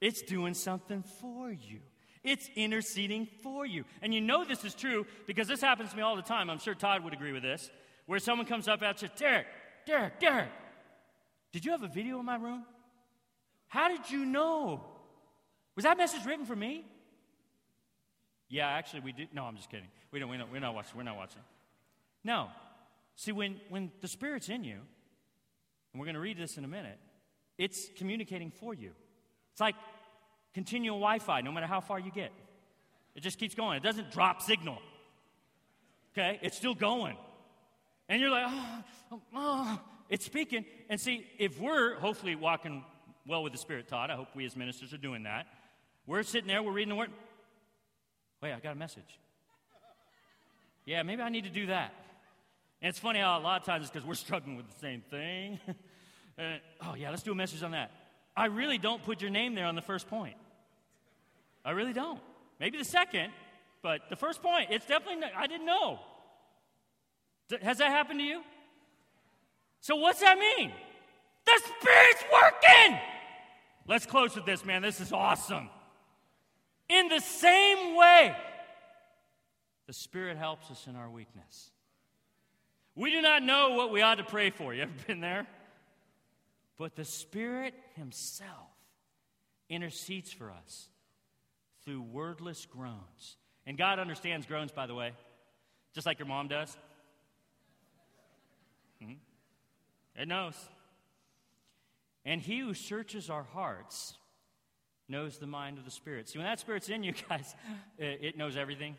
It's 0.01 0.23
doing 0.23 0.55
something 0.55 1.03
for 1.03 1.51
you. 1.51 1.81
It's 2.23 2.49
interceding 2.57 3.29
for 3.43 3.65
you. 3.65 3.85
And 4.03 4.13
you 4.13 4.21
know 4.21 4.45
this 4.45 4.65
is 4.65 4.75
true 4.75 5.07
because 5.27 5.49
this 5.49 5.61
happens 5.61 5.91
to 5.91 5.97
me 5.97 6.03
all 6.03 6.17
the 6.17 6.23
time. 6.23 6.51
I'm 6.51 6.59
sure 6.59 6.75
Todd 6.75 7.05
would 7.05 7.13
agree 7.13 7.33
with 7.33 7.43
this. 7.43 7.71
Where 8.07 8.19
someone 8.19 8.47
comes 8.47 8.69
up 8.69 8.83
and 8.83 8.99
says, 8.99 9.11
Derik, 9.19 9.45
Derik, 9.87 10.13
Derik, 10.21 10.49
did 11.53 11.65
you 11.65 11.73
have 11.73 11.83
a 11.83 11.89
video 11.89 12.19
in 12.21 12.27
my 12.27 12.37
room? 12.37 12.65
How 13.69 13.89
did 13.89 14.11
you 14.11 14.25
know? 14.25 14.85
Was 15.77 15.85
that 15.85 15.97
message 15.97 16.25
written 16.25 16.47
for 16.47 16.57
me? 16.57 16.85
Yeah, 18.49 18.69
actually, 18.69 19.01
we 19.01 19.13
did. 19.13 19.29
No, 19.35 19.45
I'm 19.45 19.57
just 19.57 19.71
kidding. 19.71 19.89
We 20.11 20.19
don't, 20.19 20.29
we 20.29 20.39
don't, 20.39 20.51
we're 20.51 20.61
not 20.61 20.75
watching. 20.75 20.97
We're 20.97 21.03
not 21.03 21.17
watching. 21.17 21.43
No. 22.25 22.49
See, 23.17 23.33
when, 23.33 23.57
when 23.69 23.91
the 24.01 24.09
Spirit's 24.09 24.49
in 24.49 24.65
you, 24.65 24.77
and 25.93 26.01
we're 26.01 26.07
going 26.07 26.15
to 26.15 26.21
read 26.21 26.39
this 26.39 26.57
in 26.57 26.65
a 26.65 26.69
minute, 26.69 26.99
it's 27.59 27.89
communicating 27.97 28.51
for 28.51 28.73
you. 28.73 28.91
It's 29.53 29.61
like 29.61 29.75
continual 30.55 30.99
Wi 30.99 31.19
Fi, 31.19 31.41
no 31.41 31.53
matter 31.53 31.67
how 31.67 31.81
far 31.81 31.99
you 31.99 32.11
get. 32.11 32.33
It 33.15 33.21
just 33.21 33.39
keeps 33.39 33.55
going. 33.55 33.77
It 33.77 33.83
doesn't 33.83 34.13
drop 34.13 34.43
signal. 34.43 34.79
Okay? 36.13 36.39
It's 36.43 36.57
still 36.57 36.75
going. 36.75 37.17
And 38.09 38.21
you're 38.21 38.31
like, 38.31 38.47
oh, 38.49 39.21
oh. 39.35 39.81
it's 40.09 40.25
speaking. 40.25 40.65
And 40.89 41.01
see, 41.01 41.27
if 41.39 41.61
we're 41.61 41.97
hopefully 41.97 42.37
walking 42.37 42.85
well 43.27 43.43
with 43.43 43.53
the 43.53 43.59
Spirit, 43.59 43.89
Todd, 43.89 44.11
I 44.11 44.15
hope 44.15 44.29
we 44.35 44.47
as 44.47 44.57
ministers 44.57 44.95
are 44.95 44.99
doing 44.99 45.25
that. 45.25 45.47
We're 46.07 46.23
sitting 46.23 46.49
there, 46.49 46.63
we're 46.63 46.73
reading 46.73 46.91
the 46.91 46.97
Word. 46.97 47.11
Wait, 48.41 48.53
I 48.53 48.61
got 48.61 48.73
a 48.73 48.79
message. 48.79 49.19
Yeah, 50.85 51.03
maybe 51.03 51.23
I 51.23 51.29
need 51.29 51.45
to 51.45 51.51
do 51.51 51.67
that. 51.67 51.93
And 52.81 52.91
it's 52.91 52.99
funny 52.99 53.19
how 53.19 53.39
a 53.39 53.43
lot 53.43 53.61
of 53.61 53.67
times 53.67 53.83
it's 53.83 53.91
because 53.91 54.07
we're 54.07 54.15
struggling 54.15 54.57
with 54.57 54.69
the 54.69 54.79
same 54.79 55.03
thing. 55.11 55.59
and, 56.39 56.61
uh, 56.81 56.87
oh, 56.91 56.95
yeah, 56.95 57.11
let's 57.11 57.23
do 57.23 57.33
a 57.33 57.35
message 57.35 57.63
on 57.63 57.73
that. 57.73 57.91
I 58.37 58.47
really 58.47 58.79
don't 58.79 59.03
put 59.03 59.21
your 59.21 59.31
name 59.31 59.55
there 59.55 59.67
on 59.67 59.75
the 59.75 59.83
first 59.83 60.09
point. 60.09 60.37
I 61.65 61.73
really 61.73 61.93
don't. 61.93 62.21
Maybe 62.61 62.79
the 62.79 62.85
second, 62.85 63.33
but 63.83 64.03
the 64.11 64.17
first 64.17 64.43
point, 64.43 64.69
it's 64.71 64.87
definitely, 64.87 65.25
I 65.37 65.47
didn't 65.47 65.67
know. 65.67 65.99
Has 67.63 67.79
that 67.79 67.91
happened 67.91 68.21
to 68.21 68.25
you? 68.25 68.43
So, 69.81 69.97
what's 69.97 70.21
that 70.21 70.39
mean? 70.39 70.73
The 71.45 71.61
Spirit's 71.65 72.25
working! 72.33 72.99
Let's 73.87 74.07
close 74.07 74.35
with 74.35 74.45
this, 74.45 74.65
man. 74.65 74.83
This 74.83 75.01
is 75.01 75.13
awesome. 75.13 75.71
In 76.89 77.09
the 77.09 77.21
same 77.21 77.97
way, 77.97 78.35
the 79.87 79.93
Spirit 79.93 80.37
helps 80.37 80.71
us 80.71 80.87
in 80.87 80.97
our 80.97 81.11
weakness. 81.11 81.71
We 82.95 83.11
do 83.13 83.23
not 83.23 83.43
know 83.43 83.75
what 83.75 83.93
we 83.93 84.03
ought 84.03 84.17
to 84.17 84.25
pray 84.25 84.51
for. 84.51 84.75
You 84.75 84.83
ever 84.83 84.93
been 85.07 85.21
there? 85.21 85.47
But 86.79 86.97
the 86.97 87.05
Spirit 87.05 87.75
Himself 87.97 88.51
intercedes 89.69 90.33
for 90.33 90.51
us 90.51 90.89
through 91.85 92.03
wordless 92.03 92.67
groans. 92.67 93.37
And 93.67 93.77
God 93.77 93.99
understands 93.99 94.47
groans, 94.47 94.73
by 94.73 94.87
the 94.87 94.95
way, 94.95 95.13
just 95.95 96.07
like 96.07 96.19
your 96.19 96.29
mom 96.29 96.49
does. 96.49 96.77
Mm-hmm. 99.03 100.23
It 100.23 100.29
knows. 100.29 100.55
And 102.25 102.41
He 102.41 102.61
who 102.61 102.75
searches 102.75 103.31
our 103.31 103.43
hearts 103.43 104.17
knows 105.09 105.39
the 105.39 105.47
mind 105.47 105.79
of 105.79 105.85
the 105.85 105.91
Spirit. 105.91 106.29
See, 106.29 106.39
when 106.39 106.47
that 106.47 106.61
Spirit's 106.61 106.89
in 106.89 107.03
you, 107.03 107.13
guys, 107.29 107.55
it 107.99 108.37
knows 108.37 108.57
everything 108.57 108.97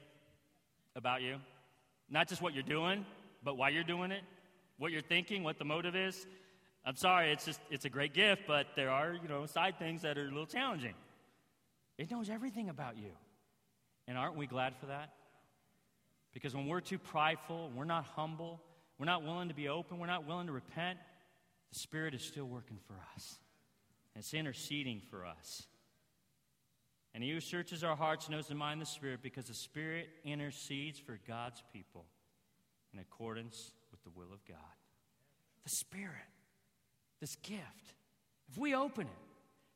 about 0.95 1.21
you. 1.21 1.37
Not 2.09 2.27
just 2.27 2.41
what 2.41 2.53
you're 2.53 2.63
doing, 2.63 3.05
but 3.43 3.57
why 3.57 3.69
you're 3.69 3.83
doing 3.83 4.11
it, 4.11 4.21
what 4.77 4.91
you're 4.91 5.01
thinking, 5.01 5.43
what 5.43 5.57
the 5.57 5.65
motive 5.65 5.95
is. 5.95 6.25
I'm 6.85 6.95
sorry, 6.95 7.31
it's 7.31 7.45
just 7.45 7.59
it's 7.69 7.85
a 7.85 7.89
great 7.89 8.13
gift, 8.13 8.43
but 8.47 8.67
there 8.75 8.89
are, 8.89 9.13
you 9.13 9.27
know, 9.27 9.45
side 9.45 9.77
things 9.77 10.01
that 10.01 10.17
are 10.17 10.23
a 10.23 10.29
little 10.29 10.45
challenging. 10.45 10.95
It 11.97 12.09
knows 12.09 12.29
everything 12.29 12.69
about 12.69 12.97
you. 12.97 13.11
And 14.07 14.17
aren't 14.17 14.35
we 14.35 14.47
glad 14.47 14.75
for 14.77 14.87
that? 14.87 15.11
Because 16.33 16.55
when 16.55 16.67
we're 16.67 16.81
too 16.81 16.97
prideful, 16.97 17.71
we're 17.75 17.85
not 17.85 18.05
humble, 18.15 18.61
we're 18.97 19.05
not 19.05 19.23
willing 19.23 19.49
to 19.49 19.53
be 19.53 19.67
open, 19.67 19.99
we're 19.99 20.07
not 20.07 20.25
willing 20.25 20.47
to 20.47 20.53
repent, 20.53 20.97
the 21.71 21.77
Spirit 21.77 22.13
is 22.13 22.23
still 22.23 22.45
working 22.45 22.77
for 22.87 22.95
us. 23.15 23.39
It's 24.15 24.33
interceding 24.33 25.01
for 25.09 25.25
us. 25.25 25.67
And 27.13 27.23
he 27.23 27.31
who 27.31 27.39
searches 27.39 27.83
our 27.83 27.95
hearts 27.95 28.29
knows 28.29 28.47
the 28.47 28.55
mind 28.55 28.81
of 28.81 28.87
the 28.87 28.93
Spirit 28.93 29.21
because 29.21 29.45
the 29.45 29.53
Spirit 29.53 30.09
intercedes 30.23 30.99
for 30.99 31.19
God's 31.27 31.63
people 31.73 32.05
in 32.93 32.99
accordance 32.99 33.71
with 33.91 34.03
the 34.03 34.11
will 34.11 34.31
of 34.33 34.45
God. 34.45 34.57
The 35.63 35.69
Spirit, 35.69 36.15
this 37.19 37.35
gift, 37.37 37.93
if 38.49 38.57
we 38.57 38.75
open 38.75 39.07
it, 39.07 39.13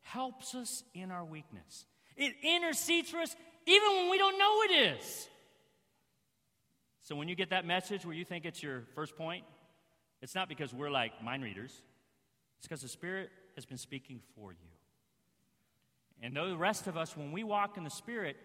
helps 0.01 0.53
us 0.53 0.83
in 0.93 1.11
our 1.11 1.25
weakness. 1.25 1.85
It 2.15 2.33
intercedes 2.43 3.09
for 3.09 3.17
us 3.17 3.35
even 3.65 3.89
when 3.95 4.09
we 4.09 4.17
don't 4.17 4.37
know 4.37 4.61
it 4.63 4.97
is. 4.99 5.27
So 7.01 7.15
when 7.15 7.27
you 7.27 7.35
get 7.35 7.49
that 7.49 7.65
message 7.65 8.05
where 8.05 8.15
you 8.15 8.25
think 8.25 8.45
it's 8.45 8.61
your 8.61 8.83
first 8.95 9.17
point, 9.17 9.43
it's 10.21 10.35
not 10.35 10.47
because 10.47 10.73
we're 10.73 10.91
like 10.91 11.23
mind 11.23 11.43
readers, 11.43 11.71
it's 12.59 12.67
because 12.67 12.81
the 12.81 12.87
Spirit 12.87 13.29
has 13.55 13.65
been 13.65 13.77
speaking 13.77 14.21
for 14.35 14.51
you. 14.51 14.72
And 16.21 16.35
though 16.35 16.49
the 16.49 16.57
rest 16.57 16.87
of 16.87 16.97
us, 16.97 17.17
when 17.17 17.31
we 17.31 17.43
walk 17.43 17.77
in 17.77 17.83
the 17.83 17.89
Spirit, 17.89 18.37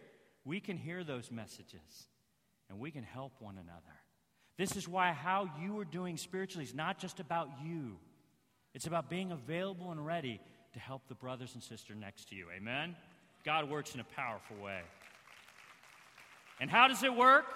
we 0.45 0.61
can 0.61 0.77
hear 0.77 1.05
those 1.05 1.31
messages 1.31 2.09
and 2.69 2.79
we 2.79 2.91
can 2.91 3.03
help 3.03 3.33
one 3.39 3.57
another. 3.57 3.97
This 4.57 4.77
is 4.77 4.89
why 4.89 5.13
how 5.13 5.49
you 5.63 5.79
are 5.79 5.85
doing 5.85 6.17
spiritually 6.17 6.65
is 6.65 6.75
not 6.75 6.99
just 6.99 7.21
about 7.21 7.49
you, 7.65 7.97
it's 8.75 8.87
about 8.87 9.09
being 9.09 9.33
available 9.33 9.93
and 9.93 10.05
ready 10.05 10.41
to 10.73 10.79
help 10.79 11.03
the 11.09 11.15
brothers 11.15 11.55
and 11.55 11.63
sisters 11.63 11.97
next 11.99 12.29
to 12.29 12.35
you. 12.35 12.47
Amen? 12.55 12.95
God 13.45 13.71
works 13.71 13.95
in 13.95 14.01
a 14.01 14.05
powerful 14.05 14.57
way. 14.63 14.81
And 16.61 16.71
how 16.71 16.89
does 16.89 17.03
it 17.03 17.15
work? 17.15 17.47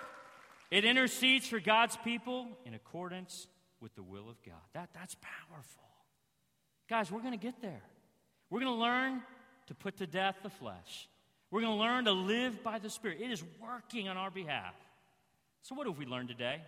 It 0.70 0.84
intercedes 0.84 1.46
for 1.46 1.60
God's 1.60 1.96
people 1.98 2.46
in 2.64 2.74
accordance 2.74 3.46
with 3.80 3.94
the 3.94 4.02
will 4.02 4.30
of 4.30 4.42
God. 4.42 4.54
That, 4.72 4.88
that's 4.94 5.16
powerful. 5.20 5.82
Guys, 6.88 7.10
we're 7.10 7.20
going 7.20 7.38
to 7.38 7.44
get 7.44 7.60
there. 7.60 7.82
We're 8.48 8.60
going 8.60 8.74
to 8.74 8.80
learn 8.80 9.22
to 9.72 9.76
put 9.76 9.96
to 9.96 10.06
death 10.06 10.36
the 10.42 10.50
flesh. 10.50 11.08
We're 11.50 11.62
going 11.62 11.72
to 11.72 11.82
learn 11.82 12.04
to 12.04 12.12
live 12.12 12.62
by 12.62 12.78
the 12.78 12.90
Spirit. 12.90 13.22
It 13.22 13.30
is 13.30 13.42
working 13.58 14.06
on 14.06 14.18
our 14.18 14.30
behalf. 14.30 14.74
So, 15.62 15.74
what 15.74 15.86
have 15.86 15.96
we 15.96 16.04
learned 16.04 16.28
today? 16.28 16.60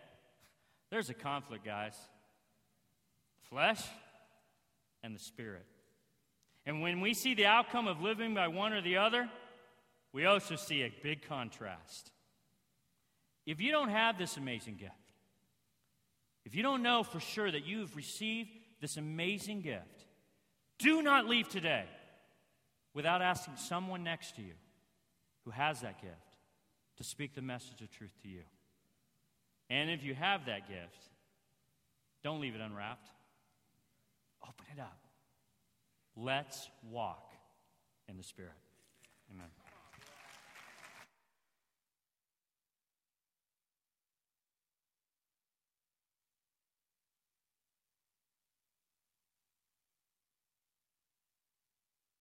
There's 0.90 1.10
a 1.10 1.14
conflict, 1.14 1.64
guys 1.64 1.94
flesh 3.50 3.82
and 5.02 5.14
the 5.14 5.20
Spirit. 5.20 5.66
And 6.64 6.80
when 6.80 7.02
we 7.02 7.12
see 7.12 7.34
the 7.34 7.44
outcome 7.44 7.88
of 7.88 8.00
living 8.00 8.34
by 8.34 8.48
one 8.48 8.72
or 8.72 8.80
the 8.80 8.96
other, 8.96 9.28
we 10.14 10.24
also 10.24 10.56
see 10.56 10.82
a 10.82 10.92
big 11.02 11.28
contrast. 11.28 12.10
If 13.44 13.60
you 13.60 13.70
don't 13.70 13.90
have 13.90 14.16
this 14.16 14.38
amazing 14.38 14.76
gift, 14.76 14.94
if 16.46 16.54
you 16.54 16.62
don't 16.62 16.82
know 16.82 17.02
for 17.02 17.20
sure 17.20 17.50
that 17.50 17.66
you've 17.66 17.94
received 17.96 18.48
this 18.80 18.96
amazing 18.96 19.60
gift, 19.60 20.06
do 20.78 21.02
not 21.02 21.28
leave 21.28 21.50
today 21.50 21.84
without 22.94 23.20
asking 23.20 23.56
someone 23.56 24.02
next 24.04 24.36
to 24.36 24.42
you 24.42 24.54
who 25.44 25.50
has 25.50 25.80
that 25.82 26.00
gift 26.00 26.38
to 26.96 27.04
speak 27.04 27.34
the 27.34 27.42
message 27.42 27.82
of 27.82 27.90
truth 27.90 28.14
to 28.22 28.28
you. 28.28 28.42
And 29.68 29.90
if 29.90 30.02
you 30.04 30.14
have 30.14 30.46
that 30.46 30.68
gift, 30.68 31.08
Don't 32.24 32.40
leave 32.40 32.54
it 32.54 32.60
unwrapped. 32.62 33.10
Open 34.42 34.64
it 34.74 34.80
up. 34.80 34.98
Let's 36.16 36.70
walk 36.90 37.30
in 38.08 38.16
the 38.16 38.22
Spirit. 38.22 38.52
Amen. 39.30 39.63